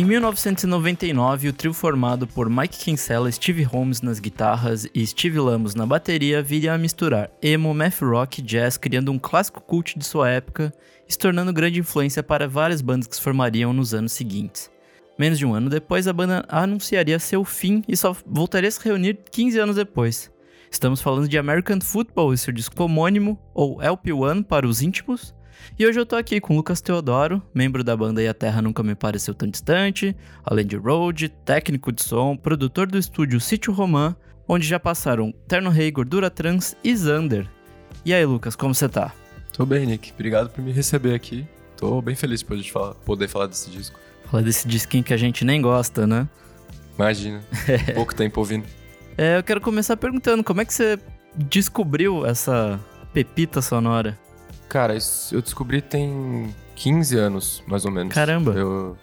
[0.00, 5.74] Em 1999, o trio formado por Mike Kinsella, Steve Holmes nas guitarras e Steve Lamos
[5.74, 10.04] na bateria viria a misturar emo, math rock e jazz, criando um clássico cult de
[10.06, 10.72] sua época
[11.06, 14.70] e se tornando grande influência para várias bandas que se formariam nos anos seguintes.
[15.18, 18.82] Menos de um ano depois, a banda anunciaria seu fim e só voltaria a se
[18.82, 20.32] reunir 15 anos depois.
[20.70, 25.34] Estamos falando de American Football e seu disco homônimo, ou LP1 para os íntimos,
[25.78, 28.82] e hoje eu tô aqui com Lucas Teodoro, membro da banda E a Terra Nunca
[28.82, 34.14] Me Pareceu Tão Distante, além de road, técnico de som, produtor do estúdio Sítio Romã,
[34.46, 37.48] onde já passaram Terno Rei, Gordura Trans e Zander.
[38.04, 39.12] E aí, Lucas, como você tá?
[39.52, 40.12] Tô bem, Nick.
[40.12, 41.46] Obrigado por me receber aqui.
[41.76, 43.98] Tô bem feliz por falar, poder falar desse disco.
[44.30, 46.28] Falar desse disquinho que a gente nem gosta, né?
[46.94, 47.42] Imagina.
[47.94, 48.66] Pouco tempo ouvindo.
[49.16, 50.98] É, eu quero começar perguntando, como é que você
[51.36, 52.78] descobriu essa
[53.12, 54.18] pepita sonora?
[54.70, 54.96] Cara,
[55.32, 58.14] eu descobri tem 15 anos, mais ou menos.
[58.14, 58.52] Caramba!
[58.52, 58.96] Eu,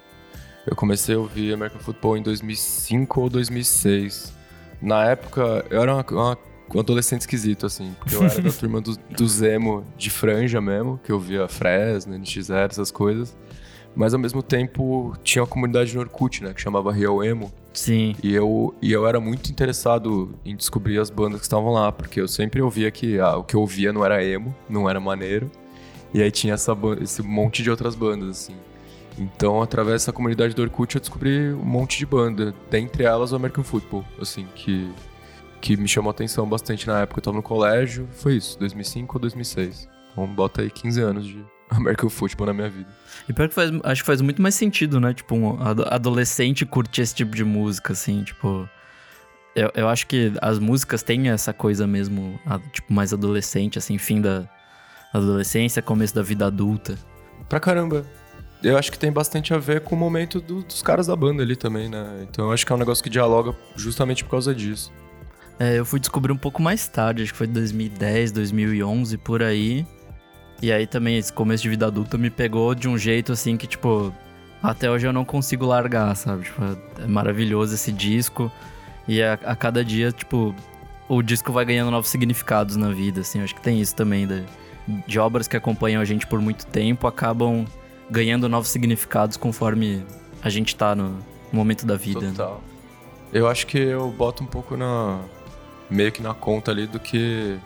[0.65, 4.33] eu comecei a ouvir American Football em 2005 ou 2006.
[4.81, 6.38] Na época, eu era uma, uma,
[6.73, 11.01] um adolescente esquisito, assim, porque eu era da turma do, do Zemo de franja mesmo,
[11.03, 13.35] que eu via Fresno, NX0, essas coisas.
[13.98, 17.52] Mas ao mesmo tempo tinha uma comunidade no Orkut, né, que chamava Real Emo.
[17.73, 18.16] Sim.
[18.22, 22.22] E eu, e eu era muito interessado em descobrir as bandas que estavam lá, porque
[22.22, 25.50] eu sempre ouvia que ah, o que eu ouvia não era emo, não era maneiro.
[26.14, 28.56] E aí tinha essa, esse monte de outras bandas, assim.
[29.18, 33.36] Então, através dessa comunidade do Orkut, eu descobri um monte de banda, dentre elas o
[33.36, 34.92] American Football, assim, que,
[35.59, 37.18] que me chamou a atenção bastante na época.
[37.18, 39.90] Eu tava no colégio, foi isso, 2005 ou 2006.
[40.12, 41.44] Então, bota aí 15 anos de
[41.77, 42.89] American Football na minha vida.
[43.27, 45.13] E pior que faz, acho que faz muito mais sentido, né?
[45.13, 48.67] Tipo, um adolescente curtir esse tipo de música, assim, tipo.
[49.55, 52.39] Eu, eu acho que as músicas têm essa coisa mesmo,
[52.71, 54.47] tipo, mais adolescente, assim, fim da
[55.13, 56.97] adolescência, começo da vida adulta.
[57.49, 58.06] Pra caramba.
[58.63, 61.44] Eu acho que tem bastante a ver com o momento do, dos caras da banda
[61.44, 62.25] ali também, né?
[62.29, 64.91] Então eu acho que é um negócio que dialoga justamente por causa disso.
[65.59, 69.85] É, eu fui descobrir um pouco mais tarde, acho que foi 2010, 2011, por aí.
[70.62, 73.68] E aí também esse começo de vida adulta me pegou de um jeito assim que,
[73.68, 74.13] tipo,
[74.62, 76.45] até hoje eu não consigo largar, sabe?
[76.45, 76.62] Tipo,
[77.00, 78.51] é maravilhoso esse disco.
[79.07, 80.53] E a, a cada dia, tipo,
[81.07, 83.41] o disco vai ganhando novos significados na vida, assim.
[83.41, 84.44] Acho que tem isso também, de,
[85.07, 87.66] de obras que acompanham a gente por muito tempo, acabam
[88.09, 90.03] ganhando novos significados conforme
[90.41, 91.19] a gente tá no
[91.51, 92.22] momento da vida.
[92.22, 92.31] Né?
[92.31, 92.56] Total.
[92.56, 93.39] Né?
[93.39, 95.19] Eu acho que eu boto um pouco na.
[95.89, 97.57] meio que na conta ali do que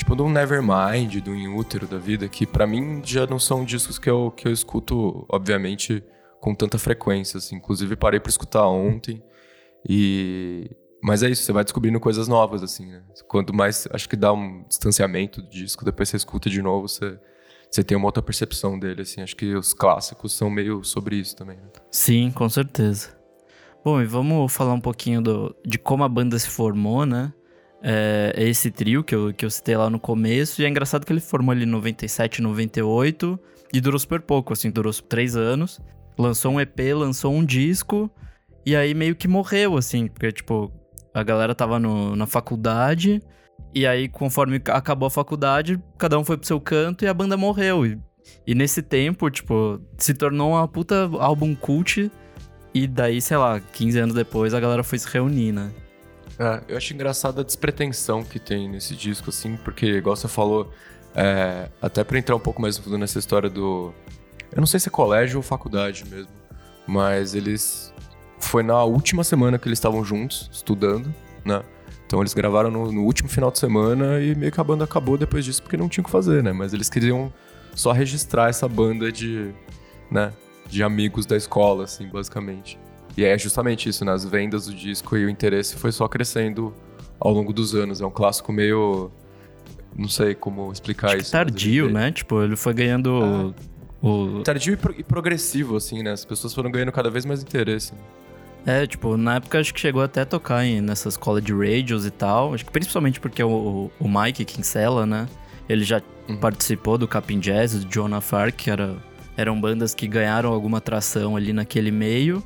[0.00, 3.98] tipo do Nevermind, do In Útero da vida, que para mim já não são discos
[3.98, 6.02] que eu, que eu escuto, obviamente,
[6.40, 7.36] com tanta frequência.
[7.36, 7.56] Assim.
[7.56, 9.22] Inclusive, parei para escutar ontem.
[9.86, 10.70] E.
[11.02, 13.02] Mas é isso, você vai descobrindo coisas novas, assim, né?
[13.28, 13.86] Quanto mais.
[13.92, 17.18] Acho que dá um distanciamento do disco, depois você escuta de novo, você,
[17.70, 19.20] você tem uma outra percepção dele, assim.
[19.20, 21.68] Acho que os clássicos são meio sobre isso também, né?
[21.90, 23.18] Sim, com certeza.
[23.84, 27.32] Bom, e vamos falar um pouquinho do, de como a banda se formou, né?
[27.82, 30.60] É, esse trio que eu, que eu citei lá no começo.
[30.60, 33.38] E é engraçado que ele formou ali em 97, 98
[33.72, 35.80] e durou super pouco, assim, durou três anos.
[36.18, 38.10] Lançou um EP, lançou um disco
[38.66, 40.70] e aí meio que morreu, assim, porque, tipo,
[41.14, 43.22] a galera tava no, na faculdade
[43.74, 47.36] e aí, conforme acabou a faculdade, cada um foi pro seu canto e a banda
[47.36, 47.86] morreu.
[47.86, 47.98] E,
[48.46, 52.10] e nesse tempo, tipo, se tornou uma puta álbum cult.
[52.72, 55.70] E daí, sei lá, 15 anos depois a galera foi se reunir, né?
[56.40, 60.72] É, eu acho engraçado a despretensão que tem nesse disco, assim, porque, igual você falou,
[61.14, 63.92] é, até pra entrar um pouco mais fundo nessa história do.
[64.50, 66.32] Eu não sei se é colégio ou faculdade mesmo,
[66.86, 67.92] mas eles.
[68.38, 71.14] Foi na última semana que eles estavam juntos, estudando,
[71.44, 71.62] né?
[72.06, 75.18] Então eles gravaram no, no, último final de semana e meio que a banda acabou
[75.18, 76.52] depois disso porque não tinha o que fazer, né?
[76.52, 77.30] Mas eles queriam
[77.74, 79.52] só registrar essa banda de,
[80.10, 80.32] né,
[80.66, 82.78] de amigos da escola, assim, basicamente.
[83.16, 84.30] E é justamente isso, nas né?
[84.30, 86.72] vendas do disco e o interesse foi só crescendo
[87.18, 88.00] ao longo dos anos.
[88.00, 89.10] É um clássico meio.
[89.96, 91.32] Não sei como explicar isso.
[91.32, 91.92] Tardio, ele...
[91.94, 92.12] né?
[92.12, 93.54] Tipo, ele foi ganhando.
[94.02, 94.06] É.
[94.06, 94.42] O...
[94.42, 96.12] Tardio e, pro e, progressivo, assim, né?
[96.12, 97.92] As pessoas foram ganhando cada vez mais interesse.
[98.64, 102.10] É, tipo, na época acho que chegou até a tocar em, nessas college radios e
[102.10, 102.54] tal.
[102.54, 105.26] Acho que principalmente porque o, o Mike Kinsella, né?
[105.68, 106.36] Ele já uhum.
[106.36, 108.96] participou do Capin Jazz, do Jonah Fark, que era,
[109.36, 112.42] eram bandas que ganharam alguma atração ali naquele meio.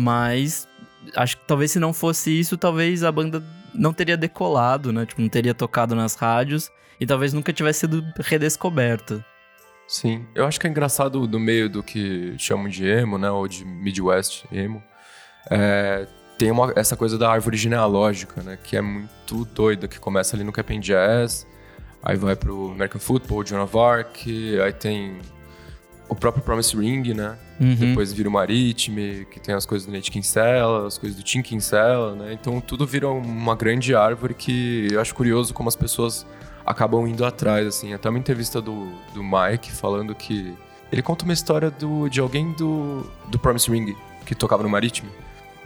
[0.00, 0.68] Mas
[1.16, 3.42] acho que talvez se não fosse isso, talvez a banda
[3.74, 5.04] não teria decolado, né?
[5.04, 9.24] Tipo, não teria tocado nas rádios e talvez nunca tivesse sido redescoberta.
[9.88, 13.28] Sim, eu acho que é engraçado no meio do que chamam de emo, né?
[13.28, 14.80] Ou de Midwest emo.
[15.50, 16.06] É,
[16.38, 18.56] tem uma, essa coisa da árvore genealógica, né?
[18.62, 21.44] Que é muito doida, que começa ali no Cap'n Jazz,
[22.04, 24.28] aí vai pro American Football, John of Arc,
[24.62, 25.18] aí tem
[26.08, 27.36] o próprio Promise Ring, né?
[27.60, 27.74] Uhum.
[27.74, 31.42] Depois vira o Maritime, que tem as coisas do Nate Kinsella, as coisas do Tim
[31.42, 32.32] Kinsella, né?
[32.32, 36.26] Então tudo vira uma grande árvore que eu acho curioso como as pessoas
[36.64, 37.92] acabam indo atrás, assim.
[37.92, 40.54] Até uma entrevista do, do Mike falando que...
[40.90, 43.94] Ele conta uma história do, de alguém do, do Promise Ring,
[44.24, 45.10] que tocava no Marítimo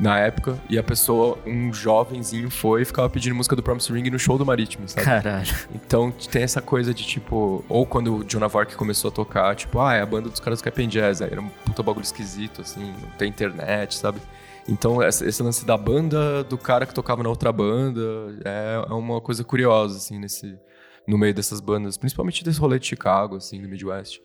[0.02, 4.10] na época, e a pessoa, um jovenzinho, foi e ficava pedindo música do Promise Ring
[4.10, 5.04] no show do Marítimo, sabe?
[5.04, 5.54] Caralho.
[5.72, 9.78] Então tem essa coisa de tipo, ou quando o John Avark começou a tocar, tipo,
[9.78, 12.62] ah, é a banda dos caras do Captain Jazz, aí era um puta bagulho esquisito,
[12.62, 14.20] assim, não tem internet, sabe?
[14.69, 18.00] Então esse lance da banda do cara que tocava na outra banda
[18.44, 20.58] é, é uma coisa curiosa, assim, nesse,
[21.06, 24.20] no meio dessas bandas, principalmente desse rolê de Chicago, assim, do Midwest.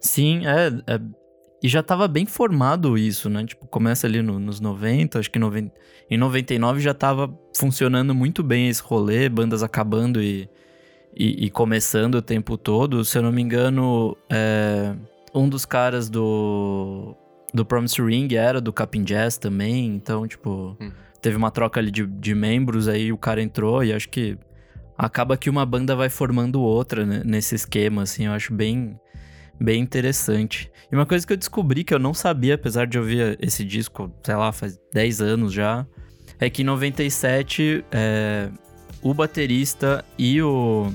[0.00, 1.00] Sim, é, é
[1.62, 3.44] e já tava bem formado isso, né?
[3.44, 8.42] Tipo, começa ali no, nos 90, acho que no, em 99 já tava funcionando muito
[8.42, 10.48] bem esse rolê, bandas acabando e,
[11.16, 13.04] e, e começando o tempo todo.
[13.04, 14.94] Se eu não me engano, é,
[15.34, 17.16] um dos caras do,
[17.52, 20.92] do Promise Ring era do Capin Jazz também, então, tipo, hum.
[21.20, 24.38] teve uma troca ali de, de membros, aí o cara entrou e acho que
[24.96, 28.98] acaba que uma banda vai formando outra né, nesse esquema, assim, eu acho bem
[29.60, 30.70] bem interessante.
[30.90, 34.10] E uma coisa que eu descobri que eu não sabia, apesar de ouvir esse disco,
[34.24, 35.86] sei lá, faz 10 anos já,
[36.40, 38.48] é que em 97 é,
[39.02, 40.90] o baterista e o,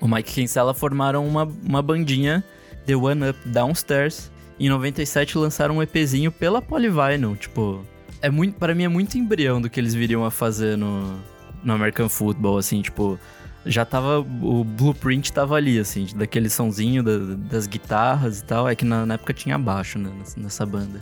[0.00, 2.44] o Mike Kinsella formaram uma, uma bandinha,
[2.86, 4.30] The One Up Downstairs.
[4.58, 7.84] Em 97 lançaram um EPzinho pela Polyvinyl, tipo...
[8.22, 11.20] É muito, para mim é muito embrião do que eles viriam a fazer no,
[11.62, 13.18] no American Football, assim, tipo
[13.66, 14.20] já tava.
[14.20, 17.18] O blueprint tava ali, assim, daquele sonzinho da,
[17.50, 18.68] das guitarras e tal.
[18.68, 21.00] É que na, na época tinha baixo né, nessa banda.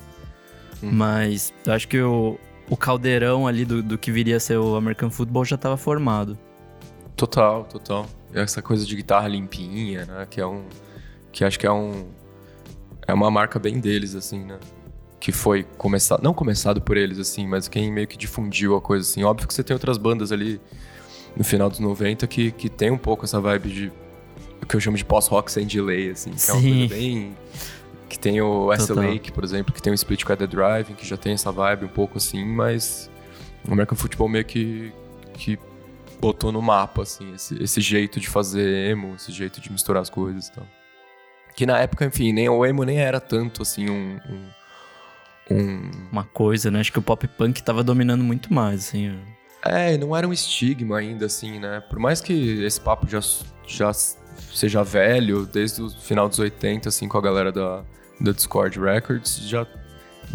[0.83, 0.91] Hum.
[0.93, 2.39] Mas eu acho que o,
[2.69, 6.39] o caldeirão ali do, do que viria a ser o American Football já tava formado.
[7.17, 8.07] Total, total.
[8.33, 10.27] Essa coisa de guitarra limpinha, né?
[10.29, 10.65] Que é um.
[11.31, 12.07] Que acho que é um.
[13.07, 14.59] É uma marca bem deles, assim, né?
[15.21, 16.23] Que foi começado.
[16.23, 19.23] Não começado por eles, assim, mas quem meio que difundiu a coisa, assim.
[19.25, 20.61] Óbvio que você tem outras bandas ali
[21.37, 23.93] no final dos 90 que, que tem um pouco essa vibe de
[24.63, 26.53] o que eu chamo de pós-rock sem delay, assim, que Sim.
[26.53, 27.37] é uma coisa bem.
[28.09, 28.93] Que tem o S.
[28.93, 31.87] Lake, por exemplo, que tem o Split Cut The Driving, que já tem essa vibe
[31.87, 33.11] um pouco assim, mas
[33.67, 34.93] o American Football meio que,
[35.33, 35.59] que
[36.21, 40.11] botou no mapa, assim, esse, esse jeito de fazer emo, esse jeito de misturar as
[40.11, 40.67] coisas e tal.
[41.57, 44.21] Que na época, enfim, nem o emo nem era tanto, assim, um,
[45.51, 45.91] um, um...
[46.13, 46.81] Uma coisa, né?
[46.81, 49.19] Acho que o pop punk tava dominando muito mais, assim.
[49.65, 51.81] É, não era um estigma ainda, assim, né?
[51.89, 53.21] Por mais que esse papo já,
[53.67, 53.93] já
[54.53, 57.83] seja velho, desde o final dos 80, assim, com a galera da,
[58.21, 59.67] da Discord Records, já.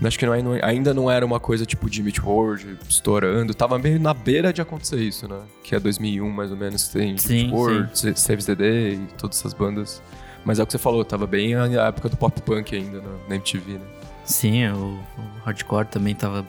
[0.04, 3.54] Acho que não, é, ainda não era uma coisa tipo de Mitch Ward estourando.
[3.54, 5.40] Tava meio na beira de acontecer isso, né?
[5.64, 9.54] Que é 2001, mais ou menos, tem sim, Ward, Saves the Day e todas essas
[9.54, 10.02] bandas.
[10.46, 13.10] Mas é o que você falou, tava bem a época do pop punk ainda na,
[13.28, 13.86] na MTV, né?
[14.24, 16.46] Sim, o, o hardcore também tava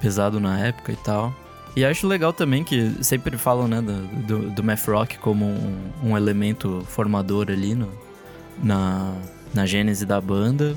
[0.00, 1.32] pesado na época e tal.
[1.78, 5.78] E acho legal também que sempre falam, né, do, do, do math rock como um,
[6.02, 7.88] um elemento formador ali no,
[8.60, 9.14] na,
[9.54, 10.76] na gênese da banda.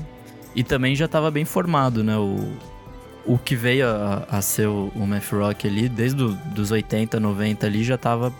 [0.54, 2.52] E também já estava bem formado, né, o,
[3.26, 7.66] o que veio a, a ser o, o math rock ali, desde os 80, 90
[7.66, 8.32] ali, já estava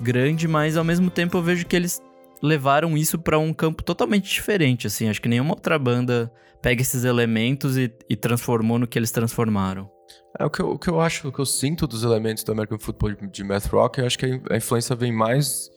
[0.00, 2.00] grande, mas ao mesmo tempo eu vejo que eles
[2.40, 5.08] levaram isso para um campo totalmente diferente, assim.
[5.08, 9.92] Acho que nenhuma outra banda pega esses elementos e, e transformou no que eles transformaram.
[10.38, 12.52] É, o, que eu, o que eu acho, o que eu sinto dos elementos do
[12.52, 15.70] American Football de, de math rock, eu acho que a influência vem mais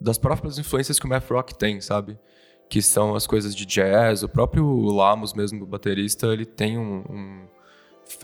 [0.00, 2.18] das próprias influências que o math rock tem, sabe?
[2.68, 7.04] Que são as coisas de jazz, o próprio Lamos mesmo, o baterista, ele tem um,
[7.08, 7.48] um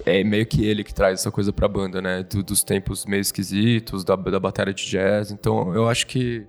[0.06, 2.22] é meio que ele que traz essa coisa pra banda, né?
[2.22, 5.30] Do, dos tempos meio esquisitos, da, da bateria de jazz.
[5.30, 6.46] Então eu acho que,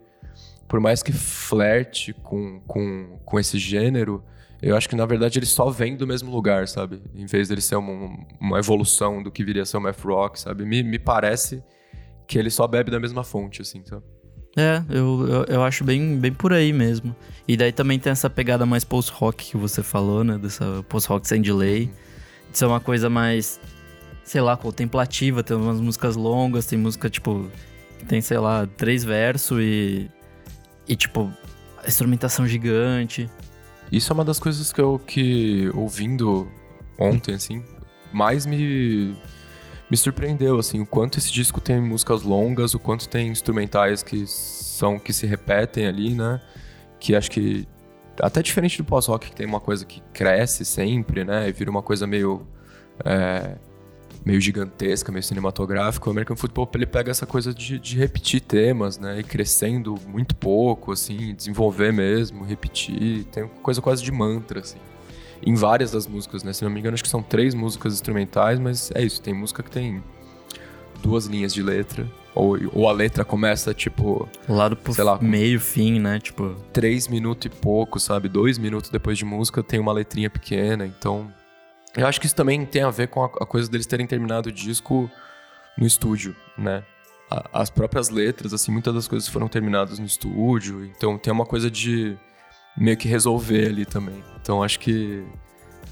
[0.67, 4.23] por mais que flerte com, com, com esse gênero,
[4.65, 6.99] eu acho que na verdade ele só vem do mesmo lugar, sabe?
[7.13, 10.39] Em vez dele ser uma, uma evolução do que viria a ser o math rock,
[10.39, 10.65] sabe?
[10.65, 11.63] Me, me parece
[12.27, 14.03] que ele só bebe da mesma fonte, assim, sabe?
[14.57, 17.15] É, eu, eu, eu, acho bem, bem por aí mesmo.
[17.47, 20.37] E daí também tem essa pegada mais post-rock que você falou, né?
[20.39, 21.91] Dessa post-rock sem delay.
[22.51, 23.59] De ser uma coisa mais,
[24.23, 25.43] sei lá, contemplativa.
[25.43, 27.51] Tem umas músicas longas, tem música, tipo,
[28.07, 30.09] tem, sei lá, três versos e.
[30.87, 31.31] E, tipo,
[31.85, 33.29] instrumentação gigante.
[33.91, 36.47] Isso é uma das coisas que eu, que, ouvindo
[36.97, 37.63] ontem, assim,
[38.11, 39.15] mais me,
[39.89, 44.25] me surpreendeu, assim, o quanto esse disco tem músicas longas, o quanto tem instrumentais que
[44.27, 46.41] são, que se repetem ali, né?
[46.99, 47.67] Que acho que,
[48.19, 51.47] até diferente do pós-rock, que tem uma coisa que cresce sempre, né?
[51.47, 52.47] E vira uma coisa meio...
[53.03, 53.57] É,
[54.25, 56.09] meio gigantesca, meio cinematográfica.
[56.09, 59.19] O American Football ele pega essa coisa de, de repetir temas, né?
[59.19, 63.25] E crescendo muito pouco, assim, desenvolver mesmo, repetir.
[63.25, 64.79] Tem coisa quase de mantra, assim.
[65.45, 66.51] Em várias das músicas, né?
[66.51, 69.21] Se não me engano, acho que são três músicas instrumentais, mas é isso.
[69.21, 70.01] Tem música que tem
[71.03, 72.07] duas linhas de letra.
[72.33, 74.27] Ou, ou a letra começa, tipo.
[74.49, 76.19] Lado pro sei lá, meio, fim, né?
[76.19, 76.55] Tipo.
[76.73, 78.27] Três minutos e pouco, sabe?
[78.27, 80.85] Dois minutos depois de música tem uma letrinha pequena.
[80.85, 81.31] Então,
[81.95, 84.49] eu acho que isso também tem a ver com a, a coisa deles terem terminado
[84.49, 85.09] o disco
[85.77, 86.83] no estúdio, né?
[87.29, 91.45] A, as próprias letras, assim, muitas das coisas foram terminadas no estúdio, então tem uma
[91.45, 92.17] coisa de
[92.77, 94.23] meio que resolver ali também.
[94.41, 95.25] Então acho que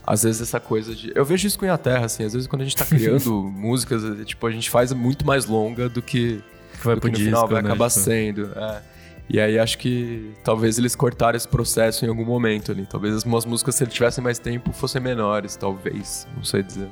[0.06, 1.12] às vezes essa coisa de.
[1.16, 4.04] Eu vejo isso com a Terra, assim, às vezes quando a gente tá criando músicas,
[4.04, 6.44] é, tipo, a gente faz muito mais longa do que,
[6.84, 8.02] vai do que no disco, final vai né, acabar tipo...
[8.02, 8.52] sendo.
[8.56, 8.93] É.
[9.30, 12.86] E aí acho que talvez eles cortaram esse processo em algum momento ali.
[12.86, 16.28] Talvez as músicas, se eles tivessem mais tempo, fossem menores, talvez.
[16.36, 16.90] Não sei dizer.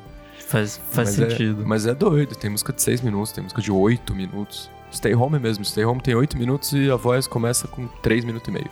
[0.48, 1.62] Faz, faz mas é, sentido.
[1.62, 2.36] É, mas é doido.
[2.36, 4.70] Tem música de 6 minutos, tem música de 8 minutos.
[4.94, 5.64] Stay Home mesmo.
[5.64, 8.70] Stay Home tem 8 minutos e a voz começa com 3 minutos e meio.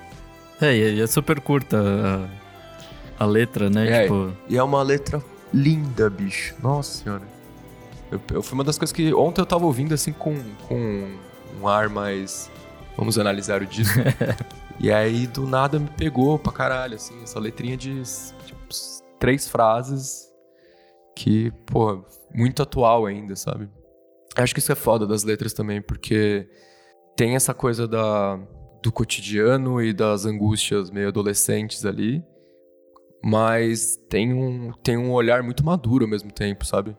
[0.62, 1.78] É, e é super curta
[3.18, 3.90] a, a letra, né?
[3.90, 4.32] É, tipo...
[4.50, 5.24] E é uma letra
[5.54, 6.56] linda, bicho.
[6.62, 7.24] Nossa senhora.
[8.12, 10.38] Eu, eu, foi uma das coisas que ontem eu tava ouvindo assim com,
[10.68, 11.08] com
[11.62, 12.50] um ar mais
[13.00, 13.98] vamos analisar o disco.
[14.78, 18.04] e aí, do nada, me pegou pra caralho, assim, essa letrinha de
[18.46, 18.60] tipo,
[19.18, 20.28] três frases
[21.16, 22.04] que, pô,
[22.36, 23.70] muito atual ainda, sabe?
[24.36, 26.48] Acho que isso é foda das letras também, porque
[27.16, 28.38] tem essa coisa da,
[28.84, 32.22] do cotidiano e das angústias meio adolescentes ali,
[33.24, 36.98] mas tem um, tem um olhar muito maduro ao mesmo tempo, sabe?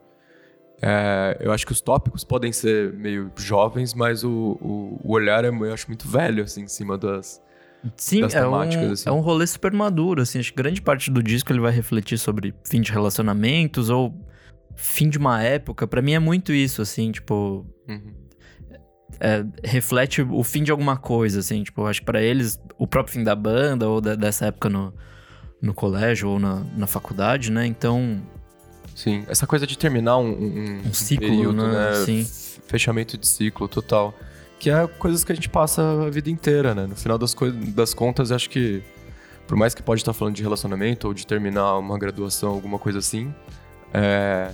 [0.81, 5.45] É, eu acho que os tópicos podem ser meio jovens, mas o, o, o, olhar
[5.45, 7.39] é, eu acho muito velho, assim, em cima das,
[7.95, 8.89] Sim, é temáticas.
[8.89, 9.09] Um, assim.
[9.09, 10.39] é um rolê super maduro, assim.
[10.39, 14.13] Acho que grande parte do disco ele vai refletir sobre fim de relacionamentos ou
[14.75, 15.87] fim de uma época.
[15.87, 17.65] para mim é muito isso, assim, tipo...
[17.87, 18.13] Uhum.
[19.19, 21.63] É, reflete o fim de alguma coisa, assim.
[21.63, 24.93] Tipo, acho que pra eles, o próprio fim da banda ou da, dessa época no,
[25.61, 27.65] no colégio ou na, na faculdade, né?
[27.67, 28.21] Então
[29.01, 31.89] Sim, essa coisa de terminar um, um, um ciclo, período, né?
[31.89, 32.05] né?
[32.05, 32.23] Sim.
[32.67, 34.13] Fechamento de ciclo total.
[34.59, 36.85] Que é coisas que a gente passa a vida inteira, né?
[36.85, 37.35] No final das,
[37.73, 38.83] das contas, acho que,
[39.47, 42.99] por mais que pode estar falando de relacionamento ou de terminar uma graduação, alguma coisa
[42.99, 43.33] assim,
[43.91, 44.51] é,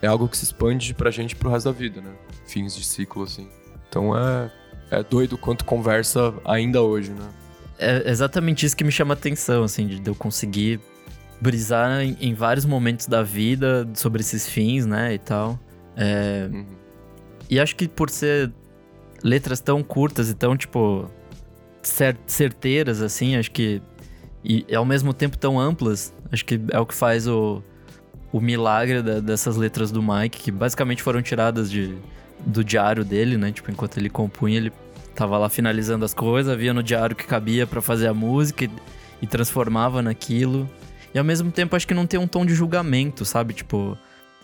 [0.00, 2.12] é algo que se expande pra gente pro resto da vida, né?
[2.46, 3.46] Fins de ciclo, assim.
[3.90, 4.50] Então é,
[4.90, 7.28] é doido quanto conversa ainda hoje, né?
[7.78, 10.80] É exatamente isso que me chama a atenção, assim, de eu conseguir
[11.42, 15.58] brisar em, em, vários momentos da vida sobre esses fins, né, e tal.
[15.96, 16.66] É, uhum.
[17.50, 18.52] E acho que por ser
[19.24, 21.10] letras tão curtas e tão, tipo,
[22.26, 23.82] certeiras, assim, acho que.
[24.44, 27.62] E ao mesmo tempo tão amplas, acho que é o que faz o,
[28.32, 31.96] o milagre da, dessas letras do Mike, que basicamente foram tiradas de,
[32.46, 33.50] do diário dele, né?
[33.50, 34.72] Tipo, enquanto ele compunha, ele
[35.14, 38.70] tava lá finalizando as coisas, via no diário que cabia para fazer a música e,
[39.20, 40.70] e transformava naquilo.
[41.14, 43.54] E ao mesmo tempo acho que não tem um tom de julgamento, sabe?
[43.54, 43.96] Tipo,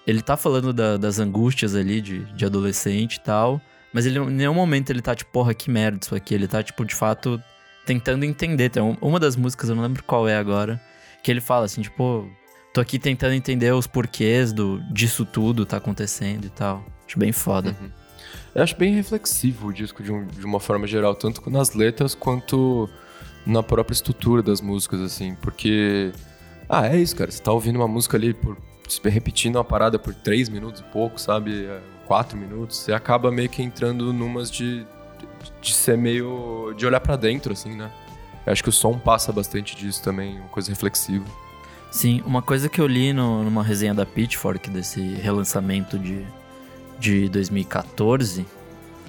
[0.06, 3.60] ele tá falando da, das angústias ali de, de adolescente e tal.
[3.92, 6.34] Mas ele, em nenhum momento ele tá tipo, porra, que merda isso aqui.
[6.34, 7.42] Ele tá, tipo, de fato,
[7.86, 8.68] tentando entender.
[8.68, 10.80] Tem uma das músicas, eu não lembro qual é agora,
[11.22, 12.28] que ele fala assim, tipo,
[12.72, 16.84] tô aqui tentando entender os porquês do, disso tudo tá acontecendo e tal.
[17.06, 17.74] Acho bem foda.
[17.80, 17.90] Uhum.
[18.54, 22.14] Eu acho bem reflexivo o disco de, um, de uma forma geral, tanto nas letras
[22.14, 22.88] quanto
[23.46, 26.12] na própria estrutura das músicas, assim, porque
[26.68, 27.30] ah, é isso, cara.
[27.30, 28.56] Você tá ouvindo uma música ali por
[29.04, 31.66] repetindo uma parada por três minutos e pouco, sabe?
[31.66, 32.78] É, quatro minutos.
[32.78, 34.86] Você acaba meio que entrando numas de,
[35.60, 36.74] de ser meio.
[36.76, 37.90] de olhar para dentro, assim, né?
[38.46, 41.24] Eu acho que o som passa bastante disso também, uma coisa reflexiva.
[41.90, 46.24] Sim, uma coisa que eu li no, numa resenha da Pitchfork desse relançamento de,
[46.98, 48.46] de 2014,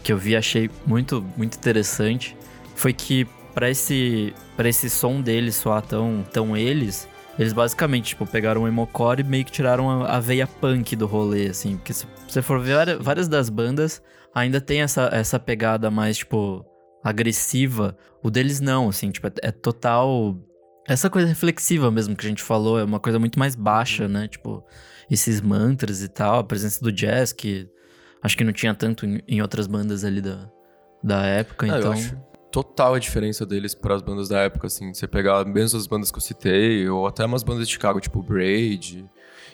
[0.04, 2.36] que eu vi achei muito, muito interessante,
[2.76, 7.08] foi que para esse, pra esse som deles soar tão, tão eles,
[7.40, 11.48] eles basicamente, tipo, pegaram o emocore e meio que tiraram a, veia punk do rolê,
[11.48, 11.78] assim.
[11.78, 14.04] Porque se você for ver, várias das bandas
[14.36, 16.66] ainda tem essa, essa pegada mais, tipo,
[17.02, 17.98] agressiva.
[18.22, 20.38] O deles não, assim, tipo, é, é total...
[20.86, 24.28] Essa coisa reflexiva mesmo que a gente falou, é uma coisa muito mais baixa, né?
[24.28, 24.62] Tipo,
[25.10, 27.70] esses mantras e tal, a presença do jazz, que
[28.22, 30.50] acho que não tinha tanto em, em outras bandas ali da,
[31.02, 31.94] da época, ah, então
[32.52, 34.94] total a diferença deles para as bandas da época, assim.
[34.94, 38.22] Você pegar mesmo as bandas que eu citei, ou até umas bandas de Chicago, tipo
[38.22, 39.08] Braid,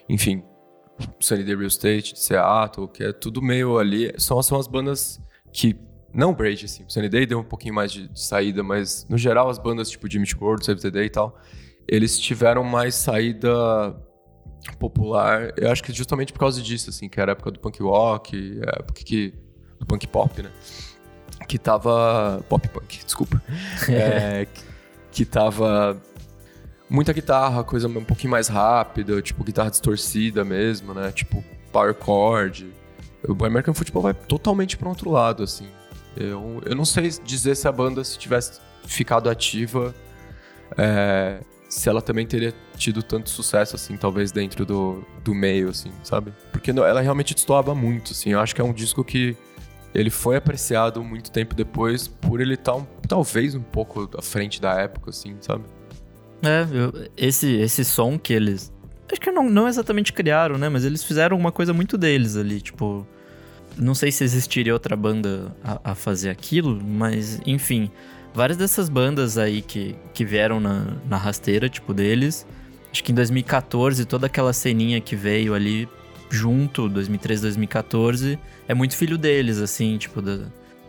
[0.08, 0.44] enfim,
[1.20, 4.14] Sunny Day Real Estate, Seattle, que é tudo meio ali.
[4.18, 5.22] São, são as bandas
[5.52, 5.76] que.
[6.14, 6.86] Não Braid, assim.
[6.88, 10.10] Sunny Day deu um pouquinho mais de, de, saída, mas no geral as bandas tipo
[10.10, 11.38] Jimmy World, Save the Day e tal,
[11.88, 13.94] eles tiveram mais saída
[14.80, 15.54] popular.
[15.58, 18.60] Eu acho que justamente por causa disso, assim, que era a época do punk rock,
[18.62, 19.34] época que,
[19.78, 20.50] do punk pop, né?
[21.48, 22.44] Que tava.
[22.50, 23.42] Pop punk, desculpa.
[23.90, 24.64] é, que,
[25.12, 26.02] que tava
[26.90, 31.12] muita guitarra, coisa um pouquinho mais rápida, tipo guitarra distorcida mesmo, né?
[31.12, 32.72] Tipo power chord.
[33.28, 35.68] O American Football vai totalmente para outro lado, assim.
[36.16, 39.94] Eu, eu não sei dizer se a banda, se tivesse ficado ativa,
[40.78, 45.92] é, se ela também teria tido tanto sucesso, assim, talvez dentro do, do meio, assim,
[46.04, 46.32] sabe?
[46.52, 48.32] Porque ela realmente destoava muito, assim.
[48.32, 49.36] Eu acho que é um disco que
[49.96, 54.22] ele foi apreciado muito tempo depois por ele estar, tá um, talvez, um pouco à
[54.22, 55.64] frente da época, assim, sabe?
[56.44, 58.74] É, eu, esse, esse som que eles.
[59.10, 60.68] Acho que não, não exatamente criaram, né?
[60.68, 63.08] Mas eles fizeram uma coisa muito deles ali, tipo.
[63.78, 67.90] Não sei se existiria outra banda a, a fazer aquilo, mas enfim.
[68.34, 72.46] Várias dessas bandas aí que, que vieram na, na rasteira, tipo, deles.
[72.92, 75.88] Acho que em 2014, toda aquela ceninha que veio ali
[76.30, 80.22] junto, 2013, 2014, é muito filho deles, assim, tipo,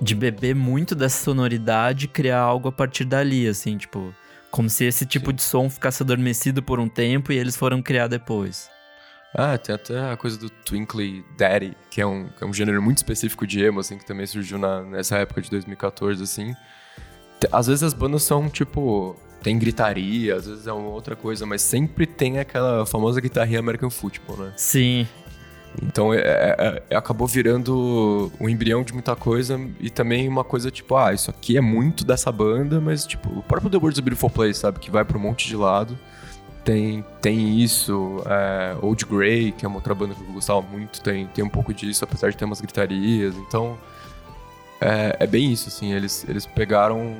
[0.00, 4.14] de beber muito dessa sonoridade e criar algo a partir dali, assim, tipo.
[4.50, 5.36] Como se esse tipo Sim.
[5.36, 8.70] de som ficasse adormecido por um tempo e eles foram criar depois.
[9.34, 12.98] Ah, tem até a coisa do Twinkly Daddy, que é um, é um gênero muito
[12.98, 16.54] específico de emo, assim, que também surgiu na, nessa época de 2014, assim.
[17.52, 21.60] Às vezes as bandas são, tipo, tem gritaria, às vezes é uma outra coisa, mas
[21.60, 24.52] sempre tem aquela famosa guitarrinha American Football, né?
[24.56, 25.06] Sim.
[25.82, 30.70] Então é, é, é, acabou virando um embrião de muita coisa e também uma coisa
[30.70, 34.02] tipo, ah, isso aqui é muito dessa banda, mas tipo, o próprio The World's a
[34.02, 34.78] Beautiful Place, sabe?
[34.78, 35.98] Que vai pra um monte de lado.
[36.64, 41.00] Tem, tem isso, é, Old Grey, que é uma outra banda que eu gostava muito,
[41.00, 43.36] tem, tem um pouco disso, apesar de ter umas gritarias.
[43.36, 43.78] Então,
[44.80, 47.16] é, é bem isso, assim, eles, eles pegaram...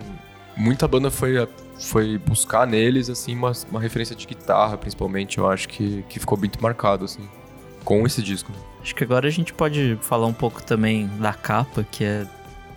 [0.57, 1.47] Muita banda foi,
[1.79, 6.37] foi buscar neles, assim, uma, uma referência de guitarra, principalmente, eu acho que, que ficou
[6.37, 7.29] muito marcado, assim
[7.87, 8.53] com esse disco.
[8.83, 12.27] Acho que agora a gente pode falar um pouco também da capa, que é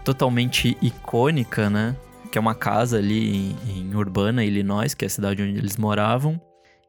[0.06, 1.98] totalmente icônica, né?
[2.32, 5.78] Que é uma casa ali em, em Urbana, Illinois, que é a cidade onde eles
[5.78, 6.40] moravam.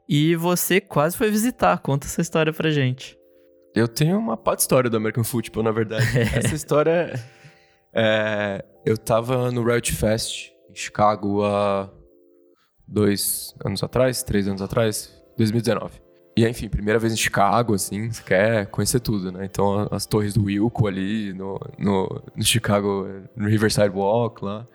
[0.06, 1.78] E você quase foi visitar.
[1.78, 3.16] Conta essa história pra gente.
[3.74, 6.06] Eu tenho uma parte história do American Football, na verdade.
[6.36, 7.14] essa história.
[7.94, 11.88] É, eu tava no Riot Fest em Chicago há
[12.86, 16.09] dois anos atrás, três anos atrás, 2019.
[16.36, 19.44] E enfim, primeira vez em Chicago, assim, você quer conhecer tudo, né?
[19.44, 24.66] Então, as torres do Wilco ali, no, no, no Chicago, no Riverside Walk lá.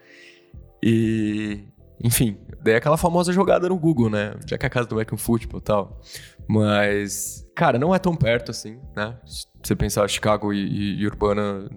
[0.84, 1.64] E,
[2.04, 4.36] enfim, daí aquela famosa jogada no Google, né?
[4.46, 6.02] Já que é a casa do American Football e tal.
[6.48, 9.18] Mas, cara, não é tão perto assim, né?
[9.26, 11.70] Se você pensar Chicago e, e, e Urbana,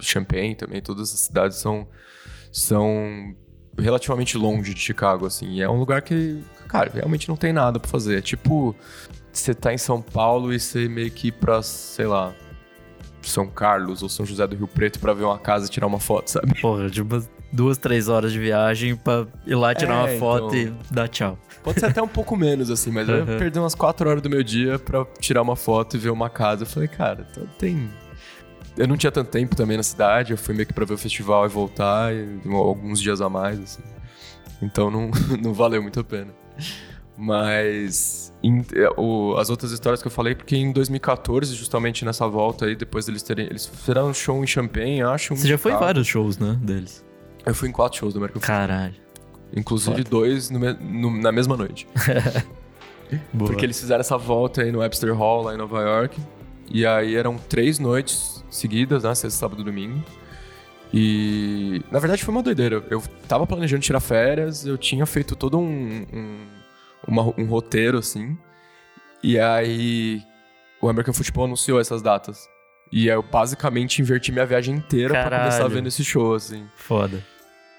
[0.00, 1.88] Champaign também, todas as cidades são,
[2.52, 3.34] são
[3.78, 5.54] relativamente longe de Chicago, assim.
[5.54, 6.42] E é um lugar que,
[6.74, 8.18] cara, realmente não tem nada pra fazer.
[8.18, 8.74] É tipo,
[9.32, 12.32] você tá em São Paulo e você meio que ir pra, sei lá,
[13.22, 16.00] São Carlos ou São José do Rio Preto para ver uma casa e tirar uma
[16.00, 16.60] foto, sabe?
[16.60, 20.56] Porra, de umas duas, três horas de viagem pra ir lá tirar é, uma foto
[20.56, 20.76] então...
[20.90, 21.38] e dar tchau.
[21.62, 23.18] Pode ser até um pouco menos, assim, mas uhum.
[23.18, 26.28] eu perdi umas quatro horas do meu dia pra tirar uma foto e ver uma
[26.28, 26.64] casa.
[26.64, 27.88] Eu falei, cara, então tem.
[28.76, 30.98] Eu não tinha tanto tempo também na cidade, eu fui meio que pra ver o
[30.98, 33.82] festival e voltar, e alguns dias a mais, assim.
[34.60, 35.10] Então não,
[35.40, 36.34] não valeu muito a pena.
[37.16, 42.26] Mas em, é, o, as outras histórias que eu falei, porque em 2014, justamente nessa
[42.26, 43.46] volta aí, depois deles terem.
[43.46, 45.36] Eles fizeram um show em Champagne, acho.
[45.36, 46.58] Você já foi em vários shows, né?
[46.60, 47.04] Deles.
[47.46, 48.94] Eu fui em quatro shows do American Caralho.
[49.56, 50.10] Inclusive Foda.
[50.10, 51.86] dois no, no, na mesma noite.
[53.38, 56.20] porque eles fizeram essa volta aí no Webster Hall, lá em Nova York.
[56.70, 59.14] E aí eram três noites seguidas, né?
[59.14, 60.02] Sexta, sábado e domingo.
[60.96, 62.84] E na verdade foi uma doideira.
[62.88, 66.46] Eu tava planejando tirar férias, eu tinha feito todo um, um,
[67.08, 68.38] uma, um roteiro assim.
[69.20, 70.22] E aí
[70.80, 72.48] o American Football anunciou essas datas.
[72.92, 76.64] E eu basicamente inverti minha viagem inteira para começar vendo esse show, assim.
[76.76, 77.24] Foda.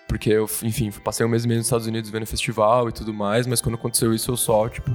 [0.09, 3.13] Porque eu, enfim, passei um mês e meio nos Estados Unidos vendo festival e tudo
[3.13, 4.93] mais, mas quando aconteceu isso eu só, tipo,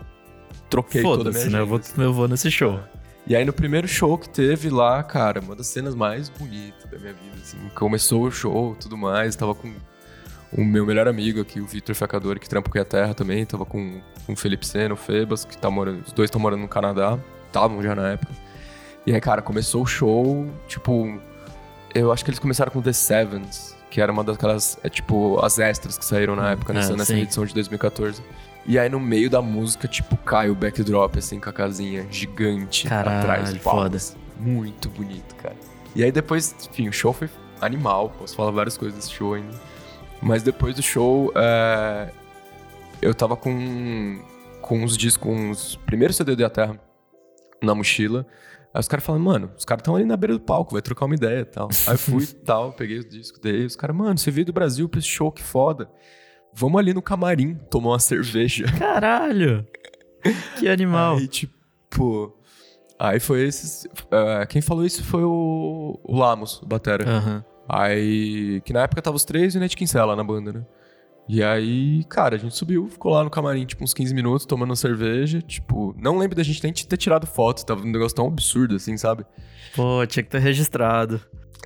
[0.69, 1.61] troquei toda a minha né?
[1.61, 2.79] Eu vou, eu vou nesse show.
[3.27, 6.99] E aí no primeiro show que teve lá, cara, uma das cenas mais bonitas da
[6.99, 7.59] minha vida, assim.
[7.75, 9.73] Começou o show tudo mais, tava com
[10.53, 13.65] o meu melhor amigo aqui, o Victor Facador, que trampa com a Terra também, tava
[13.65, 16.69] com, com o Felipe Seno, o Febas, que tá morando, os dois estão morando no
[16.69, 18.33] Canadá, estavam já na época.
[19.07, 21.21] E aí, cara, começou o show, tipo,
[21.95, 25.59] eu acho que eles começaram com The Sevens, que era uma daquelas, é tipo, as
[25.59, 28.23] extras que saíram na época, nessa, é, nessa edição de 2014.
[28.67, 32.89] E aí no meio da música, tipo, cai o backdrop, assim, com a casinha gigante
[32.89, 33.57] Caralho, atrás.
[33.57, 33.99] Foda.
[34.39, 35.57] Muito bonito, cara.
[35.95, 37.29] E aí depois, enfim, o show foi
[37.61, 39.59] animal, posso falar várias coisas desse show ainda.
[40.23, 42.11] Mas depois do show, é...
[43.01, 44.23] eu tava com,
[44.61, 46.79] com uns discos, com os primeiros CD da Terra,
[47.63, 48.27] na mochila.
[48.73, 51.07] Aí os caras falam, mano, os caras estão ali na beira do palco, vai trocar
[51.07, 51.69] uma ideia e tal.
[51.87, 53.65] Aí fui e tal, peguei o disco, dei.
[53.65, 55.91] Os caras, mano, você veio do Brasil pra esse show, que foda.
[56.53, 58.67] Vamos ali no camarim tomar uma cerveja.
[58.79, 59.67] Caralho!
[60.59, 61.17] Que animal.
[61.17, 62.37] Aí, tipo.
[62.99, 63.85] Aí foi esses.
[63.85, 67.09] Uh, quem falou isso foi o, o Lamos, o Batera.
[67.09, 67.45] Aham.
[67.69, 68.61] Aí.
[68.65, 70.67] Que na época tava os três e o Nate Kinsella na banda, né?
[71.33, 74.75] E aí, cara, a gente subiu, ficou lá no camarim, tipo, uns 15 minutos, tomando
[74.75, 75.41] cerveja.
[75.41, 78.97] Tipo, não lembro da gente nem ter tirado foto, tava um negócio tão absurdo assim,
[78.97, 79.25] sabe?
[79.77, 81.21] Pô, tinha que ter registrado.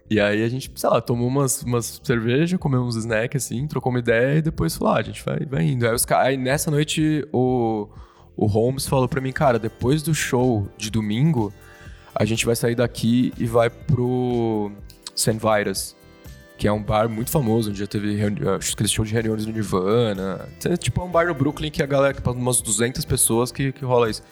[0.09, 3.91] E aí a gente, sei lá, tomou umas, umas cerveja, comeu uns snacks assim, trocou
[3.91, 5.87] uma ideia e depois falou, ah, a gente vai, vai indo.
[5.87, 7.89] Aí, os, aí nessa noite o,
[8.37, 11.53] o Holmes falou pra mim, cara, depois do show de domingo,
[12.15, 14.71] a gente vai sair daqui e vai pro
[15.15, 15.33] St.
[15.33, 15.97] Vitus,
[16.59, 20.49] que é um bar muito famoso, onde já teve aquele show de reuniões do Nirvana.
[20.65, 23.85] É, tipo é um bar no Brooklyn que a galera, umas 200 pessoas que, que
[23.85, 24.23] rola isso.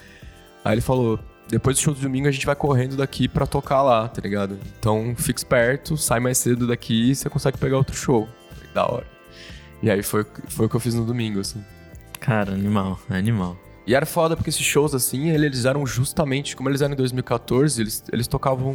[0.65, 1.19] Aí ele falou,
[1.53, 4.59] depois do show de domingo a gente vai correndo daqui pra tocar lá, tá ligado?
[4.79, 8.27] Então fica esperto, sai mais cedo daqui e você consegue pegar outro show.
[8.73, 9.07] Da hora.
[9.83, 11.63] E aí foi, foi o que eu fiz no domingo, assim.
[12.19, 13.55] Cara, animal, animal.
[13.87, 17.83] E era foda porque esses shows, assim, eles eram justamente, como eles eram em 2014,
[17.83, 18.75] eles, eles tocavam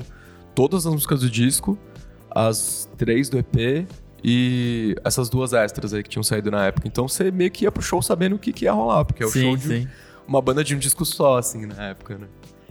[0.53, 1.79] todas as músicas do disco,
[2.29, 3.87] as três do EP
[4.23, 6.87] e essas duas extras aí que tinham saído na época.
[6.87, 9.25] Então você meio que ia pro show sabendo o que, que ia rolar, porque é
[9.25, 9.87] o sim, show de sim.
[10.27, 12.27] uma banda de um disco só, assim, na época, né?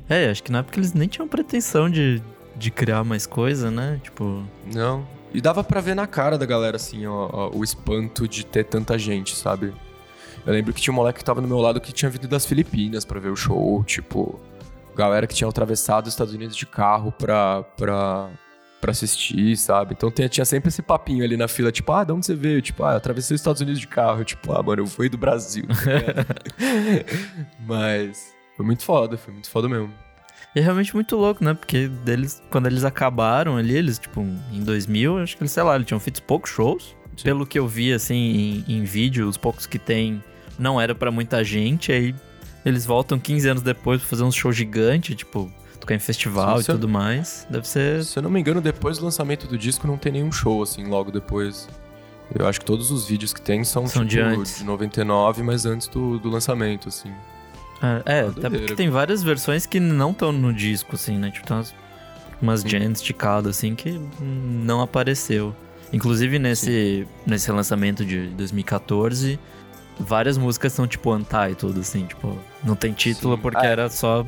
[0.09, 2.23] É, acho que na época eles nem tinham pretensão de,
[2.55, 4.01] de criar mais coisa, né?
[4.03, 5.07] Tipo, Não.
[5.35, 8.65] E dava pra ver na cara da galera, assim, ó, ó, o espanto de ter
[8.65, 9.75] tanta gente, sabe?
[10.47, 12.47] Eu lembro que tinha um moleque que tava no meu lado que tinha vindo das
[12.47, 14.41] Filipinas pra ver o show, tipo,
[14.95, 18.31] galera que tinha atravessado os Estados Unidos de carro pra, pra,
[18.81, 19.95] pra assistir, sabe?
[19.95, 22.63] Então tinha, tinha sempre esse papinho ali na fila, tipo, ah, de onde você veio?
[22.63, 24.25] Tipo, ah, eu atravessei os Estados Unidos de carro.
[24.25, 25.65] Tipo, ah, mano, eu fui do Brasil.
[27.67, 29.93] Mas foi muito foda, foi muito foda mesmo.
[30.55, 31.53] E é realmente muito louco, né?
[31.55, 34.21] Porque deles, quando eles acabaram ali, eles, tipo,
[34.53, 36.97] em 2000, acho que eles, sei lá, eles tinham feito poucos shows.
[37.17, 37.25] Sim.
[37.25, 40.23] Pelo que eu vi, assim, em, em vídeo, os poucos que tem,
[40.59, 41.93] não era pra muita gente.
[41.93, 42.15] Aí
[42.65, 46.63] eles voltam 15 anos depois pra fazer um show gigante, tipo, tocar em festival Sim,
[46.63, 47.47] e é- tudo mais.
[47.51, 48.03] Deve ser.
[48.05, 50.87] Se eu não me engano, depois do lançamento do disco não tem nenhum show, assim,
[50.87, 51.69] logo depois.
[52.35, 54.63] Eu acho que todos os vídeos que tem são, São tipo, de antes.
[54.63, 57.13] 99, mas antes do, do lançamento, assim.
[57.83, 58.59] É, Uma até doideira.
[58.59, 61.31] porque tem várias versões que não estão no disco, assim, né?
[61.31, 61.75] Tipo, tem umas,
[62.41, 65.55] umas jams esticadas, assim, que não apareceu.
[65.93, 69.39] Inclusive, nesse, nesse lançamento de 2014,
[70.01, 71.11] várias músicas são, tipo,
[71.55, 73.43] tudo, assim, tipo, não tem título Sim.
[73.43, 73.71] porque Ah.
[73.71, 74.27] era só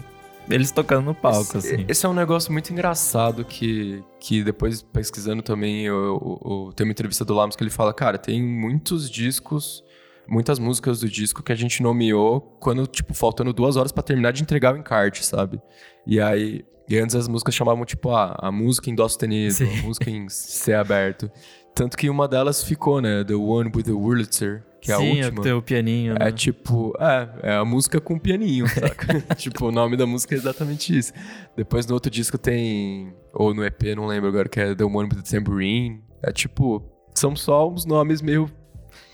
[0.48, 1.84] eles tocando no palco, esse, assim.
[1.88, 6.86] esse é um negócio muito engraçado que, que depois pesquisando também, eu, eu- eu- tem
[6.86, 9.84] uma entrevista do Lamos que ele fala, cara, tem muitos discos,
[10.28, 14.32] muitas músicas do disco que a gente nomeou quando, tipo, faltando duas horas pra terminar
[14.32, 15.60] de entregar o encarte, sabe?
[16.06, 19.78] E aí, e antes as músicas chamavam, tipo, ah, a música em dó sustenido, Sim.
[19.78, 21.30] a música em C aberto.
[21.74, 23.22] Tanto que uma delas ficou, né?
[23.24, 25.42] The One with the Wurlitzer, que é a Sim, última.
[25.42, 26.28] tem o pianinho, né?
[26.28, 29.20] É tipo, é, é a música com pianinho, saca?
[29.36, 31.12] tipo, o nome da música é exatamente isso.
[31.56, 35.08] Depois no outro disco tem, ou no EP, não lembro agora, que é The One
[35.12, 36.02] with the Tambourine.
[36.22, 36.82] É tipo,
[37.14, 38.50] são só uns nomes meio.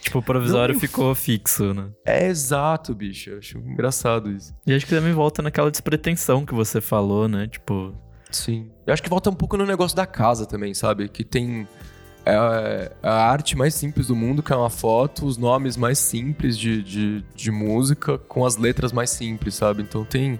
[0.01, 0.79] Tipo, o provisório Não.
[0.79, 1.87] ficou fixo, né?
[2.05, 3.31] É exato, bicho.
[3.31, 4.53] Eu acho engraçado isso.
[4.65, 7.47] E acho que também volta naquela despretensão que você falou, né?
[7.47, 7.95] Tipo,
[8.31, 8.69] Sim.
[8.85, 11.07] Eu acho que volta um pouco no negócio da casa também, sabe?
[11.07, 11.67] Que tem
[12.25, 16.57] é, a arte mais simples do mundo, que é uma foto, os nomes mais simples
[16.57, 19.83] de, de, de música com as letras mais simples, sabe?
[19.83, 20.39] Então tem,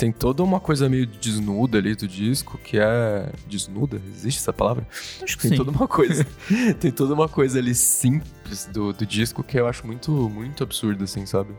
[0.00, 3.30] tem toda uma coisa meio desnuda ali do disco, que é.
[3.46, 4.00] Desnuda?
[4.16, 4.86] Existe essa palavra?
[5.22, 5.56] acho que Tem sim.
[5.58, 6.26] toda uma coisa.
[6.80, 11.04] tem toda uma coisa ali simples do, do disco que eu acho muito, muito absurda,
[11.04, 11.50] assim, sabe?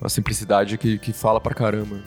[0.00, 2.00] Uma simplicidade que, que fala pra caramba.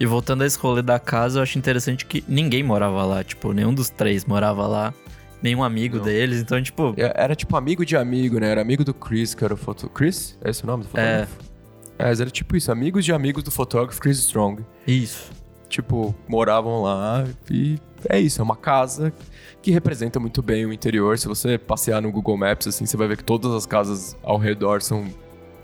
[0.00, 3.22] E voltando a esse rolê da casa, eu acho interessante que ninguém morava lá.
[3.22, 4.92] Tipo, nenhum dos três morava lá.
[5.40, 6.04] Nenhum amigo Não.
[6.04, 6.40] deles.
[6.40, 8.48] Então, tipo, É, Era tipo amigo de amigo, né?
[8.48, 9.88] Era amigo do Chris, que era o foto...
[9.88, 10.36] Chris?
[10.42, 11.38] É esse o nome do fotógrafo?
[11.40, 11.53] É.
[11.98, 14.64] mas era tipo isso, amigos de amigos do fotógrafo Chris Strong.
[14.86, 15.30] isso.
[15.68, 19.12] Tipo, moravam lá e é isso, é uma casa
[19.60, 21.18] que representa muito bem o interior.
[21.18, 24.36] Se você passear no Google Maps, assim, você vai ver que todas as casas ao
[24.36, 25.04] redor são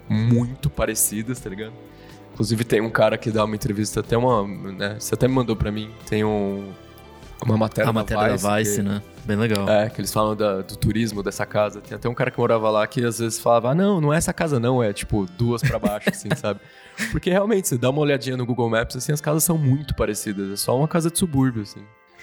[0.09, 1.75] muito parecidas, tá ligado?
[2.33, 4.97] Inclusive tem um cara que dá uma entrevista, até uma, né?
[4.99, 6.73] Você até me mandou pra mim, tem um,
[7.45, 9.03] uma matéria, a matéria da da Vice, que- né?
[9.25, 9.69] Bem legal.
[9.69, 11.81] é, que eles falam da- do turismo dessa casa.
[11.81, 14.17] Tem até um cara que morava lá que às vezes falava: ah, não, não é
[14.17, 16.61] essa casa, não, é tipo duas pra baixo, assim, sabe?
[17.13, 20.51] Porque realmente, você dá uma olhadinha no Google Maps, assim, as casas são muito parecidas.
[20.53, 21.81] É só uma casa de subúrbio, assim.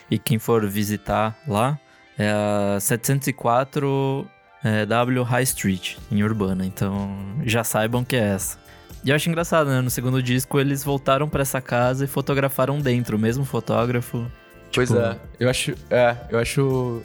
[0.10, 1.80] E quem for visitar lá
[2.18, 4.28] é a 704
[4.64, 6.66] é, W High Street, em Urbana.
[6.66, 7.10] Então,
[7.46, 8.58] já saibam que é essa.
[9.04, 9.80] E eu acho engraçado, né?
[9.82, 14.26] No segundo disco eles voltaram para essa casa e fotografaram dentro, o mesmo fotógrafo.
[14.74, 15.76] Pois Tipo, é, eu acho.
[15.90, 17.02] É, eu acho.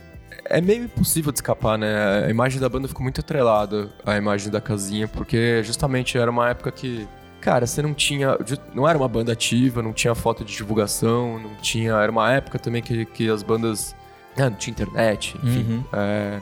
[0.46, 2.24] É meio impossível de escapar, né?
[2.26, 6.50] A imagem da banda ficou muito atrelada à imagem da casinha, porque justamente era uma
[6.50, 7.08] época que.
[7.40, 8.36] Cara, você não tinha.
[8.74, 11.92] Não era uma banda ativa, não tinha foto de divulgação, não tinha.
[11.92, 13.94] Era uma época também que, que as bandas.
[14.36, 15.66] Ah, não tinha internet, enfim.
[15.68, 15.84] Uhum.
[15.92, 16.40] É,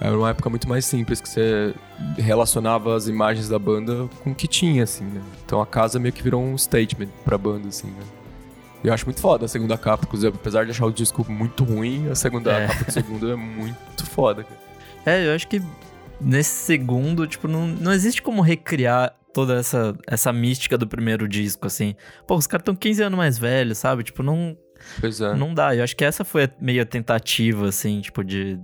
[0.00, 1.74] era uma época muito mais simples, que você
[2.16, 5.22] relacionava as imagens da banda com o que tinha, assim, né?
[5.44, 8.02] Então a casa meio que virou um statement pra banda, assim, né?
[8.84, 12.08] Eu acho muito foda a segunda capa, inclusive, apesar de achar o disco muito ruim,
[12.10, 12.66] a segunda É.
[12.68, 14.60] capa do segundo é muito foda, cara.
[15.04, 15.60] É, eu acho que
[16.20, 21.66] nesse segundo, tipo, não, não existe como recriar toda essa, essa mística do primeiro disco,
[21.66, 21.94] assim.
[22.26, 24.02] Pô, os caras estão 15 anos mais velhos, sabe?
[24.04, 24.56] Tipo, não,
[25.00, 25.34] Pois é.
[25.34, 25.74] não dá.
[25.74, 28.58] Eu acho que essa foi meio a tentativa, assim, tipo, de,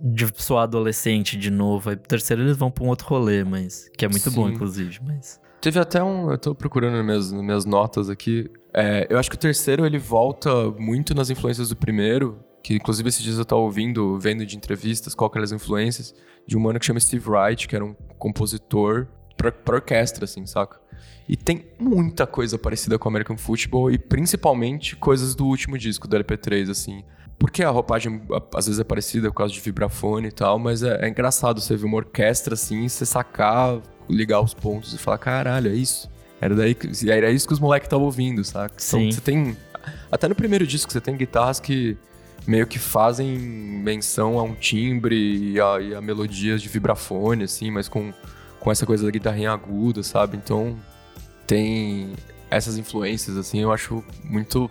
[0.00, 1.90] de soar adolescente de novo.
[1.90, 3.88] Aí pro terceiro eles vão pra um outro rolê, mas.
[3.96, 4.54] Que é muito bom, Sim.
[4.54, 5.40] inclusive, mas.
[5.66, 6.30] Teve até um.
[6.30, 8.48] Eu tô procurando nas minhas, minhas notas aqui.
[8.72, 12.38] É, eu acho que o terceiro ele volta muito nas influências do primeiro.
[12.62, 16.14] Que inclusive esses dias eu tava ouvindo, vendo de entrevistas qual que eram as influências,
[16.46, 20.46] de um mano que chama Steve Wright, que era um compositor pra, pra orquestra, assim,
[20.46, 20.80] saca?
[21.28, 26.16] E tem muita coisa parecida com American Football e principalmente coisas do último disco do
[26.16, 27.02] LP3, assim.
[27.40, 28.22] Porque a roupagem
[28.54, 31.76] às vezes é parecida por causa de vibrafone e tal, mas é, é engraçado você
[31.76, 36.10] ver uma orquestra assim, e você sacar, ligar os pontos e falar, caralho, é isso.
[36.40, 38.74] Era daí que, era isso que os moleques estavam ouvindo, saca?
[38.74, 39.10] Então, Sim.
[39.10, 39.56] você tem.
[40.10, 41.96] Até no primeiro disco você tem guitarras que
[42.46, 47.70] meio que fazem menção a um timbre e a, e a melodias de vibrafone, assim,
[47.70, 48.12] mas com,
[48.60, 50.36] com essa coisa da guitarrinha aguda, sabe?
[50.36, 50.76] Então
[51.46, 52.12] tem
[52.50, 54.70] essas influências, assim, eu acho muito,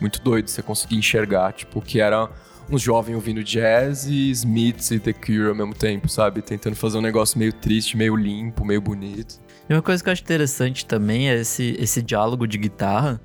[0.00, 2.28] muito doido você conseguir enxergar, tipo, que era
[2.70, 6.42] uns jovens ouvindo jazz e Smiths e The Cure ao mesmo tempo, sabe?
[6.42, 9.40] Tentando fazer um negócio meio triste, meio limpo, meio bonito.
[9.68, 13.20] E uma coisa que eu acho interessante também é esse, esse diálogo de guitarra.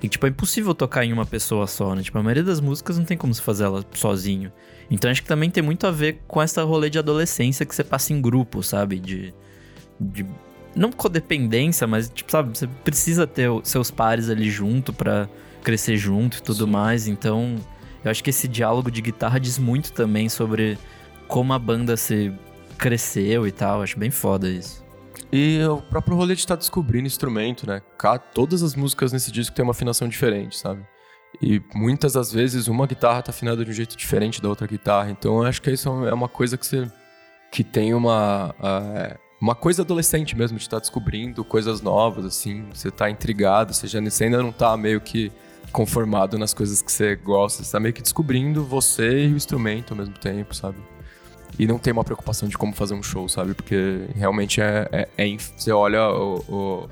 [0.00, 2.02] Que, tipo, é impossível tocar em uma pessoa só, né?
[2.02, 4.50] Tipo, a maioria das músicas não tem como você fazer ela sozinho.
[4.90, 7.84] Então acho que também tem muito a ver com essa rolê de adolescência que você
[7.84, 8.98] passa em grupo, sabe?
[8.98, 9.32] De.
[10.00, 10.26] de
[10.74, 12.56] não codependência, mas, tipo, sabe?
[12.58, 15.28] Você precisa ter seus pares ali junto pra
[15.62, 16.70] crescer junto e tudo Sim.
[16.70, 17.06] mais.
[17.06, 17.56] Então,
[18.04, 20.78] eu acho que esse diálogo de guitarra diz muito também sobre
[21.28, 22.32] como a banda se
[22.76, 23.82] cresceu e tal.
[23.82, 24.84] Acho bem foda isso.
[25.32, 27.80] E o próprio rolê de estar descobrindo instrumento, né?
[28.34, 30.84] Todas as músicas nesse disco tem uma afinação diferente, sabe?
[31.40, 35.10] E muitas das vezes uma guitarra tá afinada de um jeito diferente da outra guitarra.
[35.10, 36.90] Então eu acho que isso é uma coisa que você.
[37.50, 38.54] que tem uma.
[38.60, 42.64] ah, uma coisa adolescente mesmo, de estar descobrindo coisas novas, assim.
[42.72, 45.32] Você tá intrigado, você, já, você ainda não tá meio que
[45.72, 47.64] conformado nas coisas que você gosta.
[47.64, 50.76] Você tá meio que descobrindo você e o instrumento ao mesmo tempo, sabe?
[51.58, 53.52] E não tem uma preocupação de como fazer um show, sabe?
[53.54, 54.88] Porque realmente é.
[54.92, 56.88] é- é você olha o, o-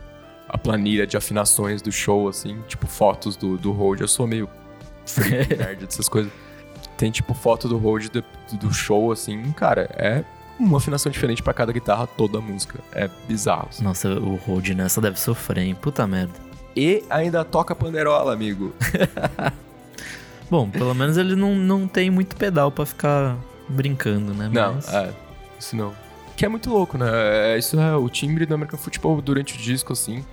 [0.48, 4.02] a planilha de afinações do show, assim, tipo fotos do, do Road.
[4.02, 4.48] Eu sou meio
[5.06, 6.30] freak, nerd dessas coisas.
[6.96, 8.24] Tem tipo foto do Road do,
[8.58, 10.22] do show, assim, cara, é
[10.58, 12.78] uma afinação diferente pra cada guitarra, toda a música.
[12.92, 13.68] É bizarro.
[13.70, 13.82] assim.
[13.82, 15.74] Nossa, o Road nessa deve sofrer, hein?
[15.80, 16.34] Puta merda.
[16.76, 18.72] E ainda toca panderola, amigo.
[20.50, 23.36] Bom, pelo menos ele não, não tem muito pedal pra ficar
[23.68, 24.48] brincando, né?
[24.52, 25.12] Não, Mas- é.
[25.58, 25.92] Isso não.
[26.36, 27.06] Que é muito louco, né?
[27.54, 30.24] É, isso é o timbre do American Football durante o disco, assim.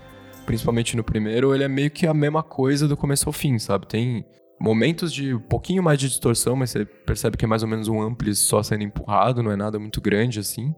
[0.45, 3.85] Principalmente no primeiro, ele é meio que a mesma coisa do começo ao fim, sabe?
[3.85, 4.25] Tem
[4.59, 7.87] momentos de um pouquinho mais de distorção, mas você percebe que é mais ou menos
[7.89, 10.73] um ampli só sendo empurrado, não é nada muito grande, assim.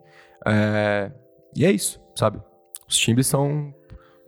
[0.45, 1.11] É,
[1.55, 2.41] E é isso, sabe?
[2.87, 3.71] Os timbres são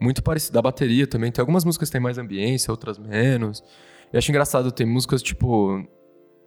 [0.01, 0.51] muito parecidos.
[0.51, 1.31] Da bateria também.
[1.31, 3.63] Tem algumas músicas que têm mais ambiência, outras menos.
[4.11, 5.85] Eu acho engraçado, tem músicas tipo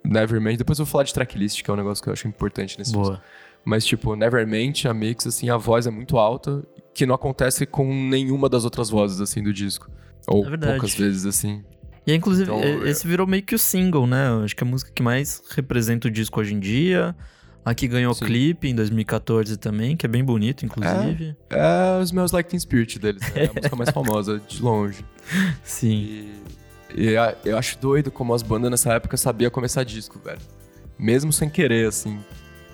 [0.05, 0.59] Nevermind.
[0.59, 2.90] Depois eu vou falar de tracklist, que é um negócio que eu acho importante nesse
[2.93, 3.03] disco.
[3.05, 3.23] Boa.
[3.64, 6.62] Mas, tipo, Nevermind, a mix, assim, a voz é muito alta,
[6.93, 9.90] que não acontece com nenhuma das outras vozes, assim, do disco.
[10.27, 11.64] Ou É poucas vezes, assim.
[12.07, 14.29] E inclusive, Então, é- esse virou meio que o single, né?
[14.45, 17.17] Acho que é a música que mais representa o disco hoje em dia.
[17.64, 18.27] A que ganhou o Sim.
[18.27, 21.35] clipe em 2014 também, que é bem bonito, inclusive.
[21.48, 23.44] É os meus Like Teen Spirit deles, né?
[23.44, 25.03] É a música mais famosa, de longe.
[25.62, 26.29] Sim.
[26.94, 30.38] E, e a- eu acho doido como as bandas nessa época sabiam começar disco, velho.
[30.98, 32.18] Mesmo sem querer, assim.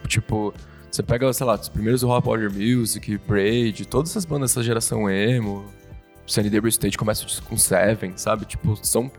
[0.09, 0.53] Tipo,
[0.91, 5.09] você pega, sei lá, os primeiros Hot Powder Music, Braid, todas essas bandas dessa geração
[5.09, 5.65] emo,
[6.27, 8.45] Sunny Day State começa o disco com Seven, sabe?
[8.45, 9.11] Tipo, são.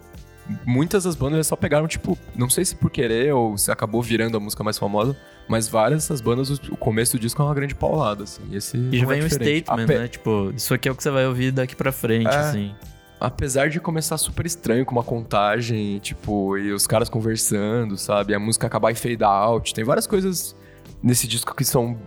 [0.66, 4.36] Muitas das bandas só pegaram, tipo, não sei se por querer ou se acabou virando
[4.36, 5.16] a música mais famosa,
[5.52, 8.42] mas várias dessas bandas, o, começo do disco é uma grande paulada, assim.
[8.50, 10.08] E esse E já não é vem um statement, Ape- né?
[10.08, 12.36] Tipo, isso aqui é o que você vai ouvir daqui pra frente, É.
[12.38, 12.74] assim.
[13.20, 18.34] Apesar de começar super estranho com uma contagem, tipo, e os caras conversando, sabe?
[18.34, 19.74] A música acabar em fade out.
[19.74, 20.56] Tem várias coisas
[21.04, 21.98] nesse disco que são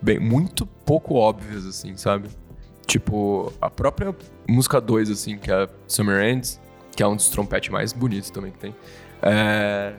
[0.00, 2.28] bem, muito pouco óbvias, assim, sabe?
[2.86, 4.14] Tipo, a própria
[4.46, 6.60] música 2, assim, que é Summer Ends,
[6.94, 8.74] que é um dos trompetes mais bonitos também que tem.
[9.22, 9.94] É...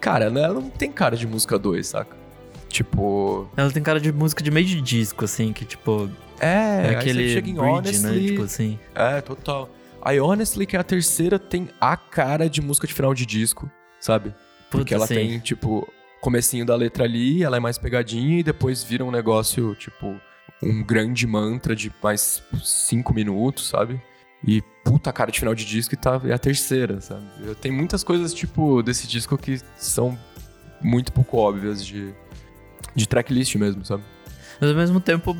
[0.00, 2.16] Cara, ela não tem cara de música 2, saca?
[2.72, 3.48] Tipo.
[3.56, 6.10] Ela tem cara de música de meio de disco, assim, que tipo.
[6.40, 8.28] É, É aquele chega em bridge, Honestly, né?
[8.28, 8.78] Tipo assim.
[8.94, 9.70] É, total.
[10.00, 13.70] A Honestly, que é a terceira, tem a cara de música de final de disco,
[14.00, 14.34] sabe?
[14.70, 15.14] Porque Puta, ela sim.
[15.14, 15.86] tem, tipo,
[16.20, 20.18] comecinho da letra ali, ela é mais pegadinha e depois vira um negócio, tipo,
[20.62, 24.00] um grande mantra de mais cinco minutos, sabe?
[24.44, 27.22] E puta cara de final de disco e tá, é a terceira, sabe?
[27.60, 30.18] Tem muitas coisas, tipo, desse disco que são
[30.80, 32.12] muito pouco óbvias de,
[32.94, 34.02] de tracklist mesmo, sabe?
[34.60, 35.36] Mas ao mesmo tempo,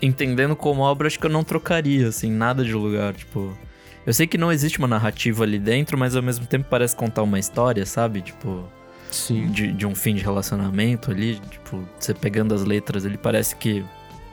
[0.00, 3.56] entendendo como obra, acho que eu não trocaria, assim, nada de lugar, tipo.
[4.04, 7.22] Eu sei que não existe uma narrativa ali dentro, mas ao mesmo tempo parece contar
[7.22, 8.20] uma história, sabe?
[8.20, 8.64] Tipo,
[9.12, 9.46] Sim.
[9.52, 13.84] de, de um fim de relacionamento ali, tipo, você pegando as letras, ele parece que,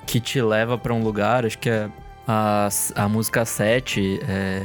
[0.08, 1.88] que te leva pra um lugar, acho que é
[2.28, 4.63] a, a música 7, é,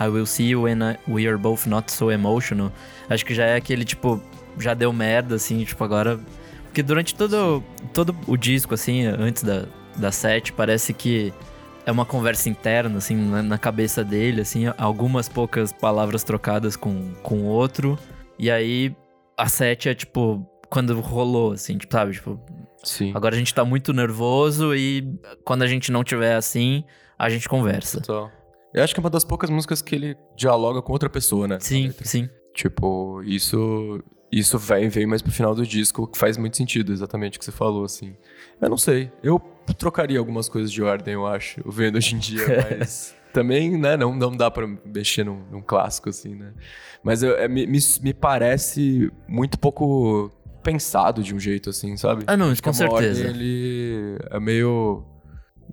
[0.00, 2.72] I Will See You When I- We Are Both Not So Emotional,
[3.10, 4.18] acho que já é aquele, tipo,
[4.58, 6.18] já deu merda, assim, tipo, agora...
[6.68, 9.64] Porque durante todo, todo o disco, assim, antes da,
[9.96, 11.32] da 7, parece que
[11.84, 17.12] é uma conversa interna, assim, na, na cabeça dele, assim, algumas poucas palavras trocadas com
[17.30, 17.98] o outro,
[18.38, 18.94] e aí
[19.36, 22.12] a 7 é tipo, quando rolou, assim, tipo, sabe?
[22.12, 22.38] Tipo,
[22.84, 23.12] Sim.
[23.14, 26.84] agora a gente tá muito nervoso e quando a gente não tiver assim,
[27.18, 28.00] a gente conversa.
[28.00, 28.30] Total.
[28.74, 31.58] Eu acho que é uma das poucas músicas que ele dialoga com outra pessoa, né?
[31.60, 32.28] Sim, sim.
[32.54, 37.36] Tipo, isso isso vem, vem mais pro final do disco, que faz muito sentido, exatamente
[37.36, 38.14] o que você falou, assim.
[38.60, 39.10] Eu não sei.
[39.22, 39.40] Eu
[39.78, 44.14] trocaria algumas coisas de ordem, eu acho, vendo hoje em dia, mas também, né, não,
[44.14, 46.52] não dá pra mexer num, num clássico, assim, né?
[47.02, 50.30] Mas eu- é, me, me, parece muito pouco
[50.62, 52.24] pensado de um jeito, assim, sabe?
[52.26, 53.28] Ah, não, com que a ordem, certeza.
[53.28, 55.04] ele é meio...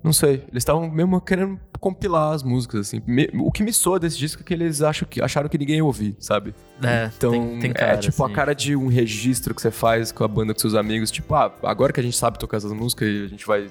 [0.06, 3.02] Não sei, eles estavam mesmo querendo compilar as músicas, assim.
[3.06, 5.76] Me- o que me soa desse disco é que eles acham que, acharam que ninguém
[5.76, 6.54] ia ouvir, sabe?
[6.82, 8.32] É, Então, tem, tem cara, é tipo assim.
[8.32, 11.10] a cara de um registro que você faz com a banda com seus amigos.
[11.10, 13.68] Tipo, ah, agora que a gente sabe tocar essas músicas e a gente vai,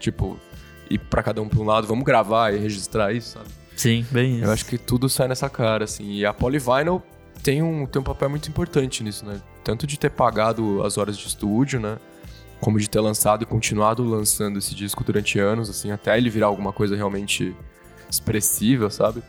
[0.00, 0.36] tipo,
[0.90, 3.46] ir pra cada um pra um lado, vamos gravar e registrar isso, sabe?
[3.76, 4.44] Sim, bem isso.
[4.44, 6.14] Eu acho que tudo sai nessa cara, assim.
[6.14, 7.00] E a Polyvinyl
[7.42, 9.40] tem um, tem um papel muito importante nisso, né?
[9.62, 11.96] Tanto de ter pagado as horas de estúdio, né?
[12.60, 16.46] Como de ter lançado e continuado lançando esse disco durante anos, assim, até ele virar
[16.46, 17.54] alguma coisa realmente
[18.10, 19.22] expressiva, sabe?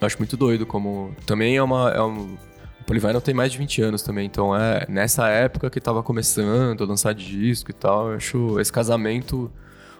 [0.00, 1.14] Eu acho muito doido como...
[1.26, 1.90] Também é uma...
[1.90, 2.36] É um...
[2.80, 6.82] O Polyvinyl tem mais de 20 anos também, então é nessa época que tava começando
[6.82, 8.10] a lançar disco e tal.
[8.10, 9.52] Eu acho esse casamento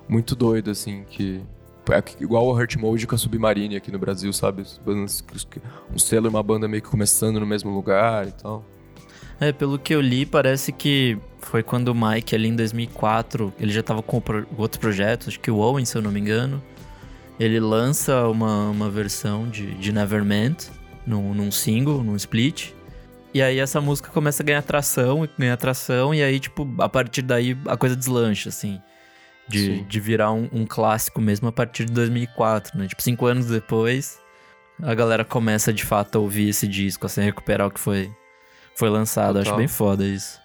[0.08, 1.40] muito doido, assim, que...
[1.90, 4.64] É igual o Hurt Mode com a Submarine aqui no Brasil, sabe?
[4.86, 8.64] Um selo e uma banda meio que começando no mesmo lugar e tal.
[9.40, 13.72] É, pelo que eu li, parece que foi quando o Mike ali em 2004, ele
[13.72, 16.62] já tava com pro- outros projetos, acho que o Owen, se eu não me engano,
[17.40, 20.56] ele lança uma, uma versão de, de Nevermind
[21.04, 22.70] num, num single, num split.
[23.34, 26.88] E aí essa música começa a ganhar tração, e ganhar tração, e aí, tipo, a
[26.88, 28.80] partir daí a coisa deslancha, assim.
[29.48, 29.86] De, Sim.
[29.88, 32.86] de virar um, um clássico mesmo a partir de 2004, né?
[32.86, 34.18] Tipo, cinco anos depois,
[34.80, 38.08] a galera começa de fato a ouvir esse disco, assim, recuperar o que foi,
[38.74, 39.36] foi lançado.
[39.38, 39.58] Acho Total.
[39.58, 40.40] bem foda isso.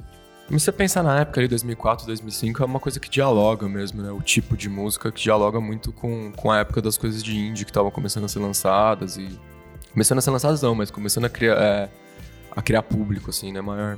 [0.49, 4.11] Mas você pensar na época ali, 2004, 2005, é uma coisa que dialoga mesmo, né?
[4.11, 7.65] O tipo de música que dialoga muito com, com a época das coisas de indie
[7.65, 9.27] que estavam começando a ser lançadas e...
[9.91, 11.89] Começando a ser lançadas não, mas começando a criar, é,
[12.55, 13.59] a criar público, assim, né?
[13.59, 13.97] Maior.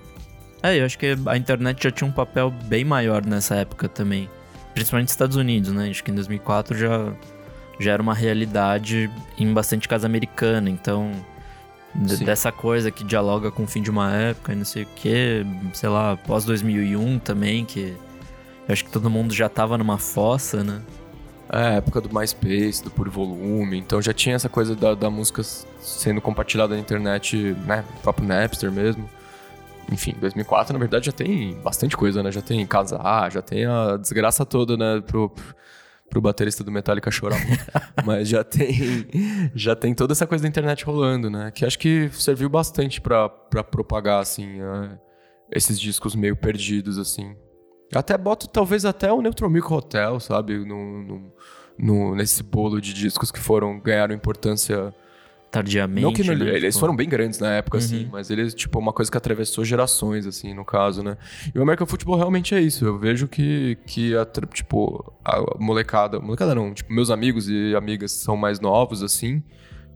[0.64, 4.30] É, eu acho que a internet já tinha um papel bem maior nessa época também.
[4.74, 5.90] Principalmente nos Estados Unidos, né?
[5.90, 7.14] Acho que em 2004 já,
[7.80, 10.70] já era uma realidade em bastante casa americana.
[10.70, 11.12] Então,
[12.08, 12.24] Sim.
[12.24, 15.46] dessa coisa que dialoga com o fim de uma época e não sei o que,
[15.74, 17.96] sei lá, pós 2001 também, que
[18.68, 20.82] eu acho que todo mundo já tava numa fossa, né?
[21.52, 25.42] É, época do MySpace, do Puro Volume, então já tinha essa coisa da, da música
[25.80, 27.84] sendo compartilhada na internet, né?
[27.98, 29.10] O próprio Napster mesmo.
[29.92, 32.32] Enfim, 2004, na verdade, já tem bastante coisa, né?
[32.32, 35.02] Já tem casar, já tem a desgraça toda, né?
[35.02, 35.44] Pro, pro
[36.22, 37.40] baterista do Metallica chorar.
[38.06, 39.08] Mas já tem,
[39.54, 41.52] já tem toda essa coisa da internet rolando, né?
[41.52, 44.58] Que acho que serviu bastante pra, pra propagar, assim,
[45.52, 47.36] esses discos meio perdidos, assim.
[47.94, 50.58] Até boto talvez até o Neutral Milk Hotel, sabe?
[50.66, 51.34] No, no,
[51.78, 54.94] no- nesse bolo de discos que foram ganharam importância.
[55.52, 56.02] Tardiamente.
[56.04, 56.50] não que não- né?
[56.56, 58.10] eles Tipo, foram bem grandes na época, assim, Uhum.
[58.12, 61.18] mas eles, tipo, uma coisa que atravessou gerações, assim, no caso, né?
[61.54, 62.86] E o American Football realmente é isso.
[62.86, 66.20] Eu vejo que, que a, tipo, a molecada.
[66.20, 69.42] Molecada não, tipo, meus amigos e amigas são mais novos, assim,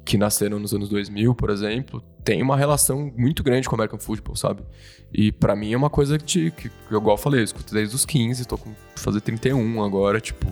[0.03, 3.99] que nasceram nos anos 2000, por exemplo, tem uma relação muito grande com o American
[3.99, 4.63] Football, sabe?
[5.13, 7.95] E pra mim é uma coisa que, que, que igual eu falei, eu escuto desde
[7.95, 10.47] os 15, tô com fazer 31 agora, tipo,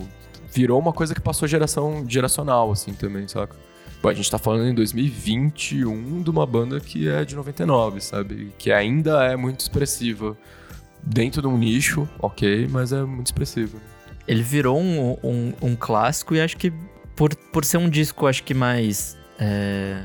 [0.54, 3.56] virou uma coisa que passou geração geracional, assim, também, saca?
[4.04, 8.52] A gente tá falando em 2021 de uma banda que é de 99, sabe?
[8.58, 10.36] Que ainda é muito expressiva.
[11.02, 13.78] Dentro de um nicho, ok, mas é muito expressiva.
[14.26, 16.72] Ele virou um, um, um clássico e acho que
[17.16, 19.16] por, por ser um disco, acho que mais.
[19.38, 20.02] É,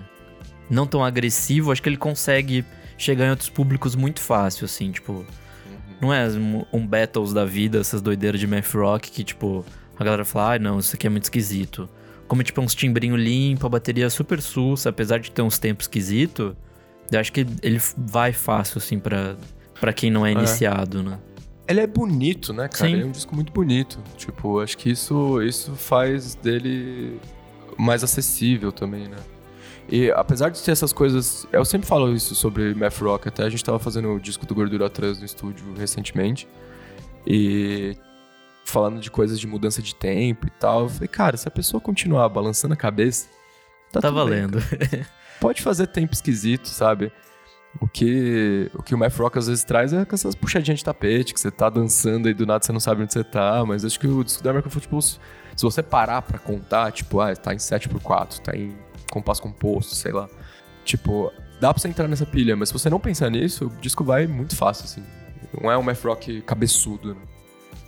[0.70, 2.66] não tão agressivo, acho que ele consegue
[2.98, 5.14] chegar em outros públicos muito fácil, assim, tipo.
[5.14, 5.26] Uhum.
[6.02, 9.66] Não é um, um Battles da vida, essas doideiras de math rock que, tipo,
[9.98, 11.90] a galera fala, ah, não, isso aqui é muito esquisito.
[12.28, 16.56] Como, tipo, uns timbrinho limpo, a bateria super sussa, apesar de ter uns tempos esquisito,
[17.12, 19.36] eu acho que ele vai fácil, assim, pra,
[19.80, 20.34] pra quem não é, é.
[20.34, 21.20] iniciado, né?
[21.68, 22.90] Ele é bonito, né, cara?
[22.90, 22.96] Sim.
[22.96, 24.00] Ele é um disco muito bonito.
[24.16, 27.20] Tipo, acho que isso, isso faz dele
[27.78, 29.18] mais acessível também, né?
[29.90, 31.46] E apesar de ter essas coisas.
[31.52, 34.54] Eu sempre falo isso sobre math rock, até a gente tava fazendo o disco do
[34.54, 36.48] Gordura Trans no estúdio recentemente.
[37.26, 37.96] E
[38.68, 40.84] falando de coisas de mudança de tempo e tal.
[40.84, 43.28] Eu falei, cara, se a pessoa continuar balançando a cabeça,
[43.92, 44.60] tá, tá valendo.
[44.60, 45.06] Bem,
[45.40, 47.12] Pode fazer tempo esquisito, sabe?
[47.80, 51.34] O que, o que o math rock às vezes traz é essas puxadinhas de tapete,
[51.34, 53.64] que você tá dançando e do nada você não sabe onde você tá.
[53.66, 55.18] Mas acho que o disco da American Football, se
[55.62, 58.76] você parar pra contar, tipo, ah, tá em 7x4, tá em
[59.12, 60.28] compasso composto, sei lá.
[60.84, 64.04] Tipo, dá pra você entrar nessa pilha, mas se você não pensar nisso, o disco
[64.04, 65.04] vai muito fácil, assim.
[65.62, 67.22] Não é um math rock cabeçudo, né?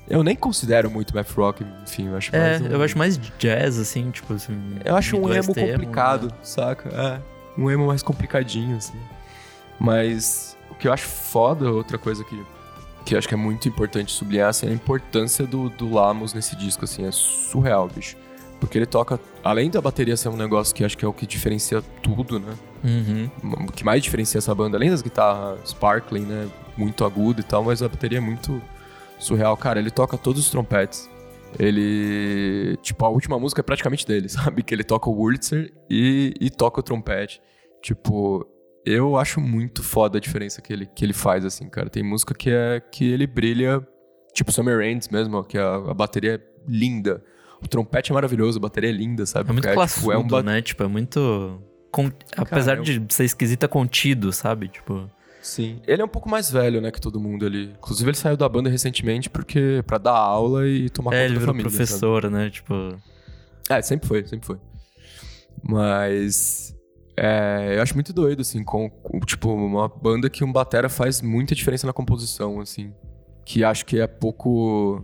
[0.09, 2.61] Eu nem considero muito math rock, enfim, eu acho é, mais.
[2.61, 2.71] É, um...
[2.71, 4.57] eu acho mais jazz, assim, tipo assim.
[4.83, 6.33] Eu acho um emo complicado, né?
[6.41, 6.89] saca?
[6.89, 7.21] É.
[7.59, 8.97] Um emo mais complicadinho, assim.
[9.79, 12.43] Mas o que eu acho foda, outra coisa que,
[13.05, 16.33] que eu acho que é muito importante sublinhar, assim, é a importância do, do Lamos
[16.33, 18.17] nesse disco, assim, é surreal, bicho.
[18.59, 21.25] Porque ele toca, além da bateria ser um negócio que acho que é o que
[21.25, 22.53] diferencia tudo, né?
[22.83, 23.29] Uhum.
[23.67, 26.49] O que mais diferencia essa banda, além das guitarras sparkling, né?
[26.75, 28.61] Muito agudo e tal, mas a bateria é muito
[29.19, 29.55] surreal.
[29.57, 31.09] Cara, ele toca todos os trompetes.
[31.57, 32.77] Ele.
[32.81, 34.63] Tipo, a última música é praticamente dele, sabe?
[34.63, 37.41] Que ele toca o Wurlitzer e, e toca o trompete.
[37.81, 38.47] Tipo,
[38.85, 41.89] eu acho muito foda a diferença que ele, que ele faz, assim, cara.
[41.89, 43.85] Tem música que é que ele brilha,
[44.33, 47.23] tipo Summer Rains mesmo, que a, a bateria é linda.
[47.61, 49.49] O trompete é maravilhoso, a bateria é linda, sabe?
[49.49, 50.61] É muito classudo, é, tipo, é um né?
[50.61, 51.61] Tipo, é muito...
[51.91, 52.09] Con...
[52.37, 54.69] Apesar Cara, de ser esquisita, contido, sabe?
[54.69, 55.09] Tipo...
[55.41, 55.81] Sim.
[55.87, 57.71] Ele é um pouco mais velho, né, que todo mundo ali.
[57.77, 61.45] Inclusive, ele saiu da banda recentemente porque para dar aula e tomar é, conta da
[61.45, 61.69] família.
[61.69, 62.33] professor, sabe?
[62.33, 62.49] né?
[62.49, 62.73] Tipo.
[63.69, 64.57] É, sempre foi, sempre foi.
[65.63, 66.75] Mas.
[67.15, 71.21] É, eu acho muito doido, assim, com, com, tipo, uma banda que um batera faz
[71.21, 72.93] muita diferença na composição, assim.
[73.45, 75.03] Que acho que é pouco.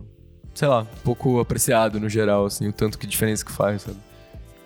[0.54, 3.98] Sei lá, pouco apreciado no geral, assim, o tanto que diferença que faz, sabe?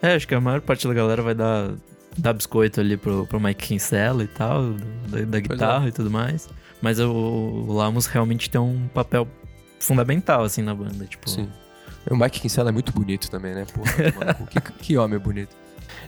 [0.01, 1.75] É, acho que a maior parte da galera vai dar
[2.17, 4.73] dar biscoito ali pro, pro Mike Kinsella e tal,
[5.09, 5.89] da, da guitarra é.
[5.89, 6.49] e tudo mais.
[6.81, 9.29] Mas o, o Lamos realmente tem um papel
[9.79, 11.29] fundamental, assim, na banda, tipo...
[11.29, 11.49] Sim.
[12.11, 13.67] O Mike Kinsella é muito bonito também, né?
[13.67, 15.55] Porra, mano, que, que homem bonito.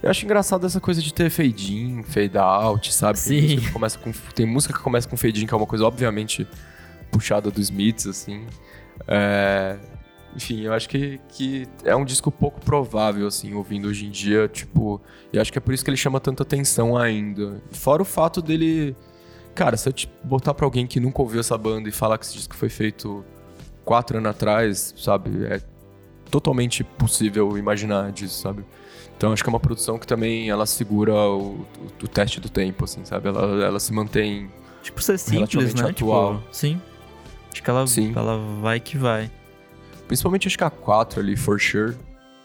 [0.02, 3.18] Eu acho engraçado essa coisa de ter fade in, fade out, sabe?
[3.18, 3.38] Sim.
[3.38, 5.66] Tem música que começa com, tem música que começa com fade in, que é uma
[5.66, 6.46] coisa obviamente
[7.10, 8.46] puxada dos Smiths, assim.
[9.06, 9.76] É,
[10.34, 14.48] enfim, eu acho que, que é um disco pouco provável, assim, ouvindo hoje em dia,
[14.48, 15.00] tipo,
[15.32, 17.62] e acho que é por isso que ele chama tanta atenção ainda.
[17.70, 18.96] Fora o fato dele.
[19.54, 22.24] Cara, se eu te botar pra alguém que nunca ouviu essa banda e falar que
[22.24, 23.24] esse disco foi feito
[23.84, 25.44] quatro anos atrás, sabe?
[25.44, 25.60] É
[26.30, 28.64] totalmente possível imaginar disso, sabe?
[29.16, 31.66] Então acho que é uma produção que também ela segura o, o,
[32.04, 33.28] o teste do tempo, assim, sabe?
[33.28, 34.50] Ela, ela se mantém.
[34.82, 35.90] Tipo, ser simples, né?
[35.90, 36.38] Atual.
[36.38, 36.80] Tipo, sim.
[37.52, 38.12] Acho que ela, sim.
[38.16, 39.30] ela vai que vai.
[40.12, 41.96] Principalmente acho que a 4 ali, For Sure,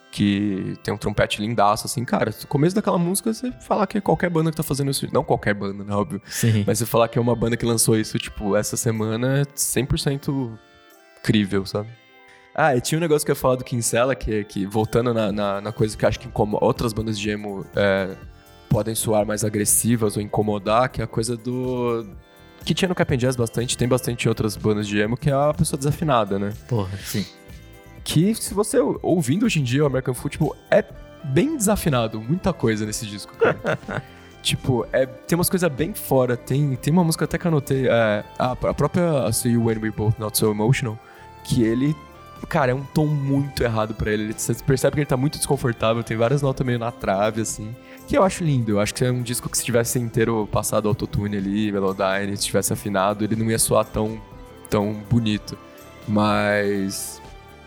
[0.10, 4.02] que tem um trompete lindaço, assim, cara, no começo daquela música você falar que é
[4.02, 6.64] qualquer banda que tá fazendo isso, não qualquer banda, né, óbvio, Sim.
[6.66, 10.58] mas você falar que é uma banda que lançou isso, tipo, essa semana é 100%
[11.22, 11.90] crível, sabe?
[12.56, 15.30] Ah, e tinha um negócio que eu ia falar do Kinsella, que, que voltando na,
[15.30, 18.16] na, na coisa que acho que como outras bandas de emo é,
[18.70, 22.08] podem soar mais agressivas ou incomodar, que é a coisa do...
[22.64, 25.34] Que tinha no Cap'n Jazz bastante, tem bastante em outras bandas de emo, que é
[25.34, 26.54] a pessoa desafinada, né?
[26.70, 27.26] Porra, sim
[28.08, 30.82] que se você ouvindo hoje em dia o American Football é
[31.26, 33.78] bem desafinado, muita coisa nesse disco, cara.
[34.42, 36.38] tipo, é, tem umas coisas bem fora.
[36.38, 39.80] Tem, tem uma música até que eu anotei, é, a, a própria See You When
[39.80, 40.98] We Both Not So Emotional,
[41.44, 41.94] que ele,
[42.48, 44.32] cara, é um tom muito errado para ele.
[44.32, 47.76] Você percebe que ele tá muito desconfortável, tem várias notas meio na trave, assim.
[48.08, 48.72] Que eu acho lindo.
[48.72, 52.46] Eu acho que é um disco que se tivesse inteiro passado autotune ali, Melodyne, se
[52.46, 54.18] tivesse afinado, ele não ia soar tão,
[54.70, 55.58] tão bonito.
[56.08, 57.22] Mas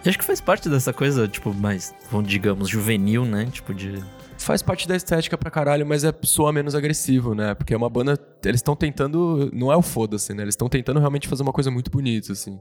[0.05, 1.95] e acho que faz parte dessa coisa, tipo, mais,
[2.25, 3.47] digamos, juvenil, né?
[3.47, 4.03] Tipo, de.
[4.39, 7.55] Faz parte da estética pra caralho, mas é soa menos agressivo, né?
[7.55, 8.19] Porque é uma banda.
[8.45, 9.51] Eles estão tentando.
[9.53, 10.43] Não é o foda-se, né?
[10.43, 12.59] Eles estão tentando realmente fazer uma coisa muito bonita, assim.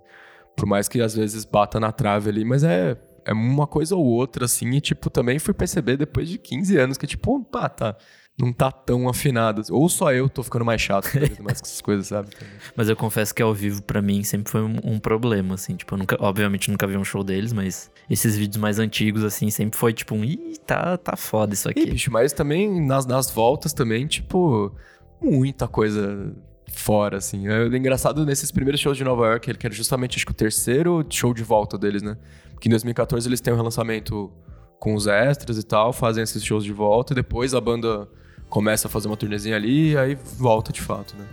[0.58, 4.04] Por mais que às vezes bata na trave ali, mas é, é uma coisa ou
[4.04, 7.96] outra, assim, e, tipo, também fui perceber depois de 15 anos que, tipo, pá, tá,
[8.40, 9.62] não tá tão afinado.
[9.70, 11.10] Ou só eu tô ficando mais chato
[11.44, 12.30] mais com essas coisas, sabe?
[12.76, 15.94] Mas eu confesso que ao vivo, para mim, sempre foi um, um, problema, assim, tipo,
[15.94, 19.78] eu nunca, obviamente nunca vi um show deles, mas esses vídeos mais antigos, assim, sempre
[19.78, 21.82] foi, tipo, um, ih, tá, tá foda isso aqui.
[21.82, 24.74] E, bicho, mas também nas, nas voltas também, tipo,
[25.22, 26.34] muita coisa
[26.72, 27.48] fora, assim.
[27.48, 31.06] É engraçado nesses primeiros shows de Nova York, que era justamente, acho que o terceiro
[31.10, 32.18] show de volta deles, né?
[32.54, 34.32] Porque em 2014 eles têm um relançamento
[34.80, 38.08] com os extras e tal, fazem esses shows de volta, e depois a banda
[38.50, 41.26] começa a fazer uma turnezinha ali, e aí volta de fato, né?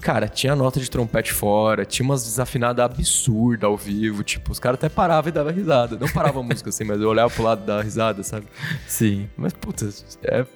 [0.00, 4.78] Cara, tinha nota de trompete fora, tinha umas desafinadas absurdas ao vivo, tipo, os caras
[4.78, 5.98] até paravam e davam risada.
[5.98, 8.46] Não parava a música assim, mas eu olhava pro lado da risada, sabe?
[8.86, 9.28] Sim.
[9.36, 9.88] Mas, puta,
[10.22, 10.46] é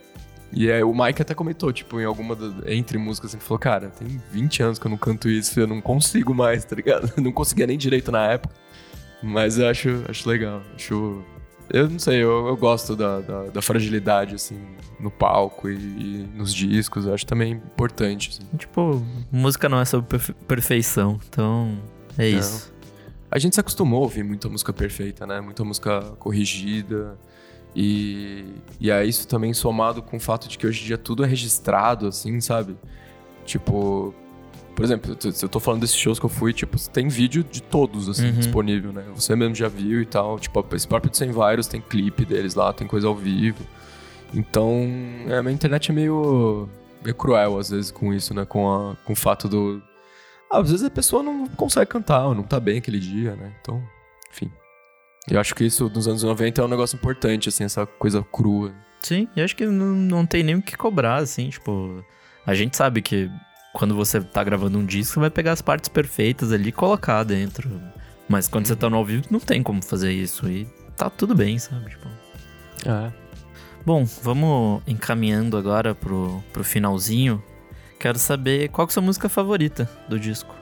[0.53, 3.59] e é, o Mike até comentou, tipo, em alguma do, entre músicas, assim, ele falou,
[3.59, 7.11] cara, tem 20 anos que eu não canto isso, eu não consigo mais, tá ligado?
[7.17, 8.55] Eu não conseguia nem direito na época.
[9.23, 11.25] Mas eu acho, acho legal, acho...
[11.73, 14.61] Eu não sei, eu, eu gosto da, da, da, fragilidade, assim,
[15.01, 18.57] no palco e, e, nos discos, eu acho também importante, assim.
[18.59, 21.79] Tipo, música não é sobre perfe perfeição, então
[22.19, 22.39] é não.
[22.39, 22.73] isso.
[23.31, 25.41] A gente se acostumou a ouvir muita música perfeita, né?
[25.41, 27.19] Muita música corrigida,
[27.75, 28.45] e,
[28.79, 31.27] e é isso também somado com o fato de que hoje em dia tudo é
[31.27, 32.77] registrado, assim, sabe?
[33.47, 34.15] Tipo,
[34.75, 37.63] por exemplo, se eu tô falando desses shows que eu fui, tipo, tem vídeo de
[37.63, 38.33] todos, assim, uhum.
[38.33, 39.05] disponível, né?
[39.15, 40.39] Você mesmo já viu e tal.
[40.39, 43.65] Tipo, esse próprio de Sem Virus tem clipe deles lá, tem coisa ao vivo.
[44.35, 44.89] Então,
[45.29, 46.69] é, a internet é meio,
[47.03, 48.45] meio cruel, às vezes, com isso, né?
[48.47, 49.83] Com, a, com o fato do...
[50.51, 53.55] Ah, às vezes a pessoa não consegue cantar, ou não tá bem aquele dia, né?
[53.61, 53.83] Então,
[54.33, 54.51] enfim.
[55.29, 58.73] Eu acho que isso dos anos 90 é um negócio importante, assim, essa coisa crua.
[59.01, 62.05] Sim, e acho que não, não tem nem o que cobrar, assim, tipo.
[62.45, 63.31] A gente sabe que
[63.73, 67.23] quando você tá gravando um disco, você vai pegar as partes perfeitas ali e colocar
[67.25, 67.71] dentro.
[68.29, 70.49] Mas quando você tá no ao vivo, não tem como fazer isso.
[70.49, 70.67] E
[70.97, 71.91] tá tudo bem, sabe?
[71.91, 72.09] Tipo.
[72.87, 73.13] É.
[73.85, 77.43] Bom, vamos encaminhando agora pro, pro finalzinho.
[77.99, 80.55] Quero saber qual que é a sua música favorita do disco.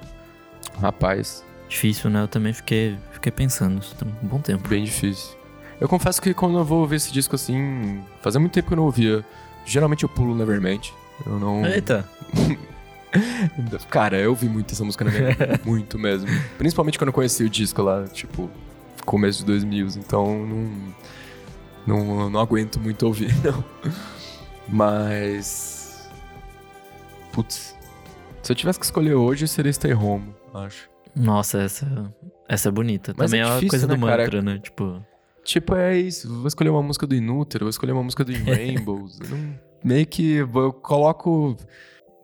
[0.81, 2.23] Rapaz, Difícil, né?
[2.23, 4.69] Eu também fiquei, fiquei pensando isso um bom tempo.
[4.69, 5.39] Bem difícil.
[5.81, 8.77] Eu confesso que quando eu vou ouvir esse disco assim, fazia muito tempo que eu
[8.77, 9.25] não ouvia.
[9.65, 10.89] Geralmente eu pulo Nevermind.
[11.25, 11.65] Eu não.
[11.65, 12.05] Eita!
[13.91, 15.61] Cara, eu ouvi muito essa música na minha vida.
[15.65, 16.29] muito mesmo.
[16.57, 18.51] Principalmente quando eu conheci o disco lá, tipo,
[19.05, 19.89] começo de 2000.
[19.97, 20.95] Então não.
[21.87, 23.65] Não, não aguento muito ouvir, não.
[24.69, 26.09] Mas.
[27.33, 27.77] Putz.
[28.43, 30.89] Se eu tivesse que escolher hoje, seria Stay Home, acho.
[31.15, 32.15] Nossa, essa,
[32.49, 33.15] essa é bonita.
[33.17, 34.43] Mas Também é, difícil, é uma coisa né, do mantra, cara?
[34.43, 34.59] né?
[34.59, 35.05] Tipo...
[35.43, 36.33] Tipo, é isso.
[36.33, 39.19] Vou escolher uma música do Inútero, vou escolher uma música do In Rainbows.
[39.19, 41.57] não, meio que eu coloco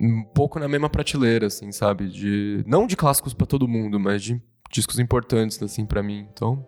[0.01, 2.09] um pouco na mesma prateleira, assim, sabe?
[2.09, 4.41] De, não de clássicos para todo mundo, mas de
[4.71, 6.27] discos importantes, assim, para mim.
[6.33, 6.67] Então,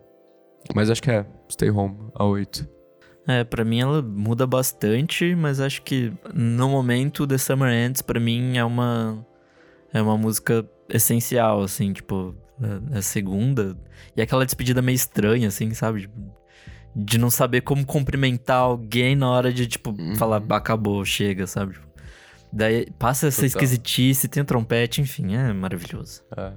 [0.75, 2.67] mas acho que é Stay Home, a 8.
[3.27, 8.19] É, pra mim ela muda bastante, mas acho que no momento The Summer Ends, pra
[8.19, 9.25] mim, é uma,
[9.93, 12.35] é uma música essencial, assim, tipo,
[12.91, 13.77] a, segunda.
[14.15, 16.09] E aquela despedida meio estranha, assim, sabe?
[16.95, 20.15] De não saber como cumprimentar alguém na hora de, tipo, uhum.
[20.15, 21.75] falar, acabou, chega, sabe?
[22.51, 23.47] Daí passa essa Total.
[23.47, 26.23] esquisitice, tem um trompete, enfim, é maravilhoso.
[26.35, 26.51] É.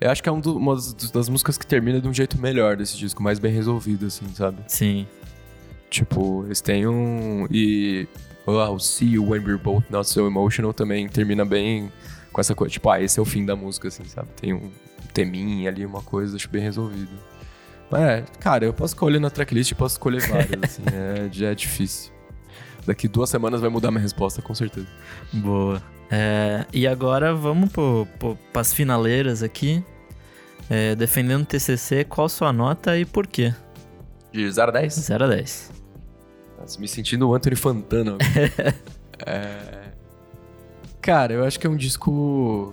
[0.00, 2.76] Eu acho que é um do, uma das músicas que termina de um jeito melhor
[2.76, 4.58] desse disco, mais bem resolvido, assim, sabe?
[4.66, 5.06] Sim.
[5.90, 7.46] Tipo, eles têm um.
[7.50, 8.08] E.
[8.46, 11.90] Oh, See You When We're Both Not So Emotional também termina bem
[12.32, 14.28] com essa coisa, tipo, ah, esse é o fim da música, assim, sabe?
[14.38, 14.70] Tem um
[15.14, 17.12] teminha ali, uma coisa, acho bem resolvido.
[17.90, 21.50] Mas, é, cara, eu posso escolher na tracklist e posso escolher várias, assim, é, já
[21.50, 22.12] é difícil.
[22.86, 24.86] Daqui duas semanas vai mudar minha resposta, com certeza.
[25.32, 25.82] Boa.
[26.10, 29.82] É, e agora vamos para as finaleiras aqui.
[30.68, 33.54] É, defendendo o TCC, qual sua nota e por quê?
[34.32, 34.94] De 0 a 10?
[34.94, 35.72] 0 a 10.
[36.58, 38.16] Nossa, me sentindo o Anthony Fantana.
[39.26, 39.84] é...
[41.00, 42.72] Cara, eu acho que é um disco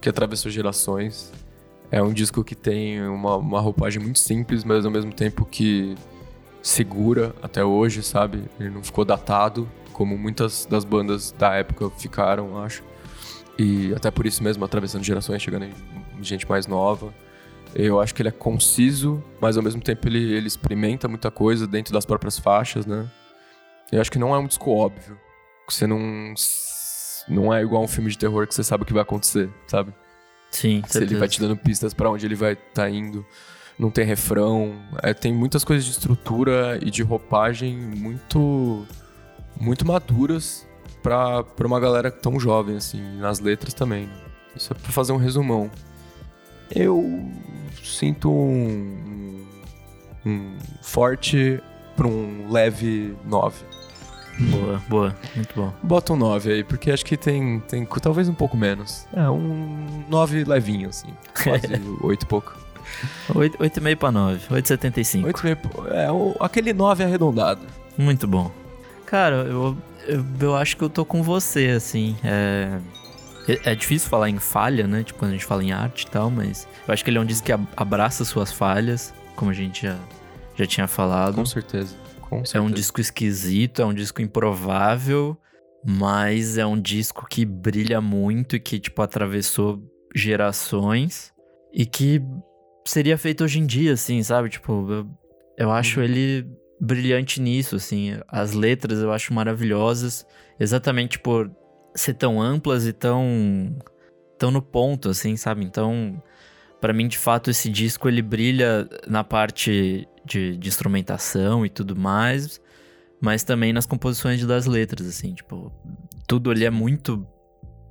[0.00, 1.32] que atravessou gerações.
[1.90, 5.94] É um disco que tem uma, uma roupagem muito simples, mas ao mesmo tempo que
[6.64, 8.44] segura até hoje, sabe?
[8.58, 12.82] Ele não ficou datado, como muitas das bandas da época ficaram, acho.
[13.58, 15.74] E até por isso mesmo, atravessando gerações, chegando em
[16.22, 17.14] gente mais nova.
[17.74, 21.66] Eu acho que ele é conciso, mas ao mesmo tempo ele, ele experimenta muita coisa
[21.66, 23.10] dentro das próprias faixas, né?
[23.92, 25.18] Eu acho que não é um disco óbvio.
[25.68, 26.34] Você não
[27.28, 29.92] não é igual um filme de terror que você sabe o que vai acontecer, sabe?
[30.50, 33.26] Sim, Se ele vai te dando pistas para onde ele vai estar tá indo.
[33.78, 34.74] Não tem refrão.
[35.02, 38.86] É, tem muitas coisas de estrutura e de roupagem muito
[39.60, 40.66] muito maduras
[41.02, 44.06] para uma galera tão jovem, assim, nas letras também.
[44.06, 44.12] Né?
[44.56, 45.70] Isso é pra fazer um resumão.
[46.74, 47.30] Eu
[47.82, 49.44] sinto um,
[50.24, 51.60] um forte
[51.94, 53.64] para um leve 9.
[54.50, 55.72] Boa, boa, muito bom.
[55.82, 59.06] Bota um 9 aí, porque acho que tem, tem talvez um pouco menos.
[59.12, 61.08] É, um 9 levinho, assim.
[61.42, 61.66] Quase
[62.02, 62.63] 8 e pouco.
[63.28, 65.32] 8,5 para 9, 8,75.
[65.32, 67.62] 8,5, é, o, aquele 9 arredondado.
[67.96, 68.50] Muito bom.
[69.06, 69.76] Cara, eu,
[70.06, 72.16] eu, eu, acho que eu tô com você, assim.
[72.24, 72.78] É,
[73.48, 75.02] é, é difícil falar em falha, né?
[75.02, 77.20] Tipo, quando a gente fala em arte e tal, mas eu acho que ele é
[77.20, 79.96] um disco que abraça suas falhas, como a gente já,
[80.56, 81.36] já tinha falado.
[81.36, 81.94] Com certeza.
[82.20, 82.58] Com certeza.
[82.58, 85.38] É um disco esquisito, é um disco improvável,
[85.86, 89.82] mas é um disco que brilha muito e que, tipo, atravessou
[90.14, 91.32] gerações
[91.72, 92.22] e que
[92.84, 94.48] seria feito hoje em dia, assim, sabe?
[94.48, 95.06] Tipo, eu,
[95.56, 96.04] eu acho uhum.
[96.04, 96.46] ele
[96.80, 98.18] brilhante nisso, assim.
[98.28, 100.26] As letras eu acho maravilhosas,
[100.58, 101.50] exatamente por
[101.94, 103.76] ser tão amplas e tão
[104.38, 105.64] tão no ponto, assim, sabe?
[105.64, 106.22] Então,
[106.80, 111.96] para mim, de fato, esse disco ele brilha na parte de, de, instrumentação e tudo
[111.96, 112.60] mais,
[113.20, 115.72] mas também nas composições das letras, assim, tipo,
[116.26, 117.26] tudo ali é muito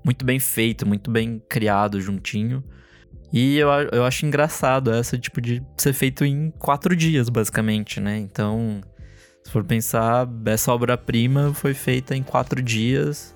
[0.05, 2.61] muito bem feito, muito bem criado juntinho.
[3.33, 8.19] E eu, eu acho engraçado essa, tipo, de ser feito em quatro dias, basicamente, né?
[8.19, 8.79] Então,
[9.43, 13.33] se for pensar, essa obra-prima foi feita em quatro dias,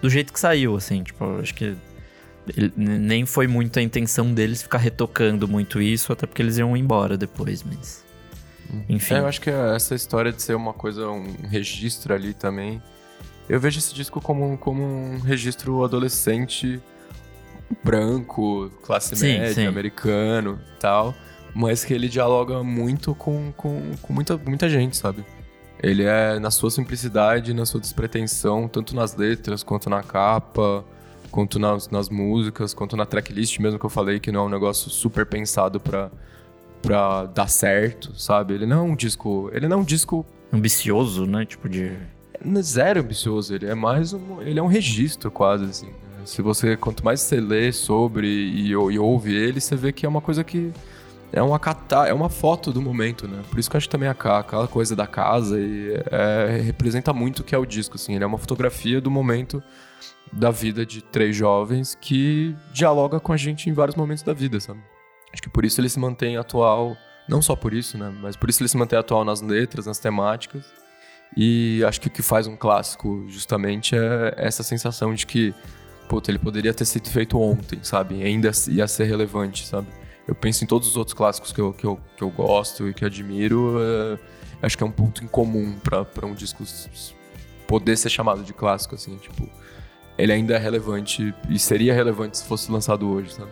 [0.00, 1.02] do jeito que saiu, assim.
[1.02, 1.76] Tipo, acho que
[2.56, 6.76] ele, nem foi muito a intenção deles ficar retocando muito isso, até porque eles iam
[6.76, 8.04] embora depois, mas.
[8.72, 8.84] Uhum.
[8.88, 9.14] Enfim.
[9.14, 12.80] É, eu acho que essa história de ser uma coisa, um registro ali também.
[13.48, 16.80] Eu vejo esse disco como, como um registro adolescente
[17.82, 19.66] branco, classe sim, média, sim.
[19.66, 21.14] americano tal,
[21.54, 25.24] mas que ele dialoga muito com, com, com muita, muita gente, sabe?
[25.82, 30.84] Ele é na sua simplicidade, na sua despretensão, tanto nas letras quanto na capa,
[31.30, 34.48] quanto nas, nas músicas, quanto na tracklist mesmo que eu falei, que não é um
[34.50, 36.10] negócio super pensado pra,
[36.82, 38.54] pra dar certo, sabe?
[38.54, 39.50] Ele não é um disco.
[39.52, 40.26] Ele não é um disco.
[40.52, 41.46] Ambicioso, né?
[41.46, 41.96] Tipo de.
[42.62, 44.42] Zero ambicioso, ele é mais um.
[44.42, 45.90] Ele é um registro, quase, assim.
[46.24, 50.08] Se você, quanto mais você lê sobre e, e ouve ele, você vê que é
[50.08, 50.72] uma coisa que
[51.32, 53.42] é uma cata, é uma foto do momento, né?
[53.48, 57.40] Por isso que eu acho também a, aquela coisa da casa e é, representa muito
[57.40, 58.14] o que é o disco, assim.
[58.14, 59.62] Ele é uma fotografia do momento
[60.32, 64.58] da vida de três jovens que dialoga com a gente em vários momentos da vida,
[64.60, 64.80] sabe?
[65.32, 66.96] Acho que por isso ele se mantém atual,
[67.28, 68.12] não só por isso, né?
[68.20, 70.64] Mas por isso ele se mantém atual nas letras, nas temáticas.
[71.36, 75.54] E acho que o que faz um clássico justamente é essa sensação de que
[76.10, 78.20] puta, ele poderia ter sido feito ontem, sabe?
[78.24, 79.86] Ainda ia ser relevante, sabe?
[80.26, 82.92] Eu penso em todos os outros clássicos que eu, que eu, que eu gosto e
[82.92, 83.76] que admiro.
[83.80, 84.18] É,
[84.66, 86.64] acho que é um ponto em comum para um disco
[87.64, 89.48] poder ser chamado de clássico, assim, tipo.
[90.18, 93.50] Ele ainda é relevante e seria relevante se fosse lançado hoje, sabe?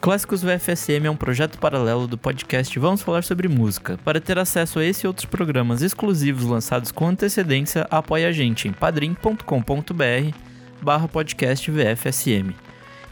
[0.00, 3.98] Clássicos VFSM é um projeto paralelo do podcast Vamos Falar sobre Música.
[4.04, 8.68] Para ter acesso a esse e outros programas exclusivos lançados com antecedência, apoie a gente
[8.68, 10.36] em padrim.com.br
[10.80, 12.54] barra podcast VFSM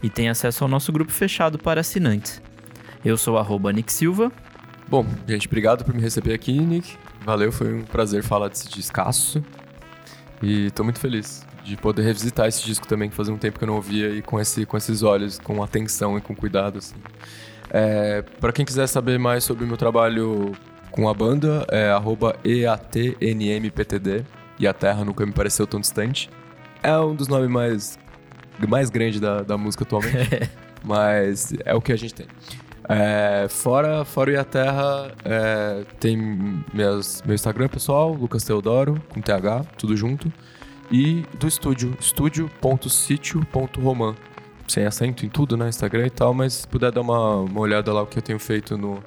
[0.01, 2.41] e tem acesso ao nosso grupo fechado para assinantes.
[3.03, 4.31] Eu sou arroba Nick Silva.
[4.87, 6.95] Bom, gente, obrigado por me receber aqui, Nick.
[7.25, 9.43] Valeu, foi um prazer falar desse descasso.
[10.41, 13.65] E tô muito feliz de poder revisitar esse disco também, que fazia um tempo que
[13.65, 16.95] eu não ouvia, e com, esse, com esses olhos, com atenção e com cuidado, assim.
[17.69, 20.53] É, para quem quiser saber mais sobre o meu trabalho
[20.91, 21.91] com a banda, é
[22.45, 24.23] EATNMPTD,
[24.57, 26.29] e a Terra nunca me pareceu tão distante.
[26.81, 27.99] É um dos nomes mais,
[28.65, 30.49] mais grandes da, da música atualmente,
[30.85, 32.27] mas é o que a gente tem.
[32.87, 36.15] É, fora, fora e a Terra, é, tem
[36.73, 40.31] minhas, meu Instagram pessoal, Lucas Teodoro, com TH, tudo junto
[40.91, 44.15] e do estúdio, estúdio.sítio.roman.
[44.67, 45.69] Sem acento em tudo, né?
[45.69, 48.39] Instagram e tal, mas se puder dar uma, uma olhada lá o que eu tenho
[48.39, 49.01] feito no,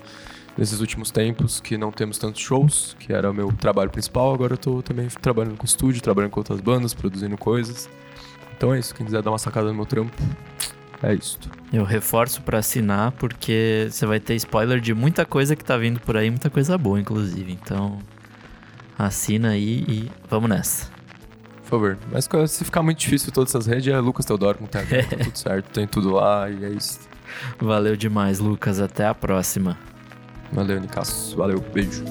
[0.56, 4.54] nesses últimos tempos, que não temos tantos shows, que era o meu trabalho principal, agora
[4.54, 7.90] eu tô também trabalhando com estúdio, trabalhando com outras bandas, produzindo coisas.
[8.56, 10.16] Então é isso, quem quiser dar uma sacada no meu trampo,
[11.02, 11.38] é isso.
[11.72, 16.00] Eu reforço para assinar, porque você vai ter spoiler de muita coisa que tá vindo
[16.00, 17.52] por aí, muita coisa boa, inclusive.
[17.52, 17.98] Então,
[18.98, 20.99] assina aí e vamos nessa
[21.70, 21.98] favor.
[22.10, 25.38] Mas se ficar muito difícil todas essas redes, é Lucas Teodoro com TH, tá tudo
[25.38, 27.00] certo, tem tudo lá e é isso.
[27.58, 28.80] Valeu demais, Lucas.
[28.80, 29.78] Até a próxima.
[30.52, 31.36] Valeu, Nicasso.
[31.36, 32.04] Valeu, beijo.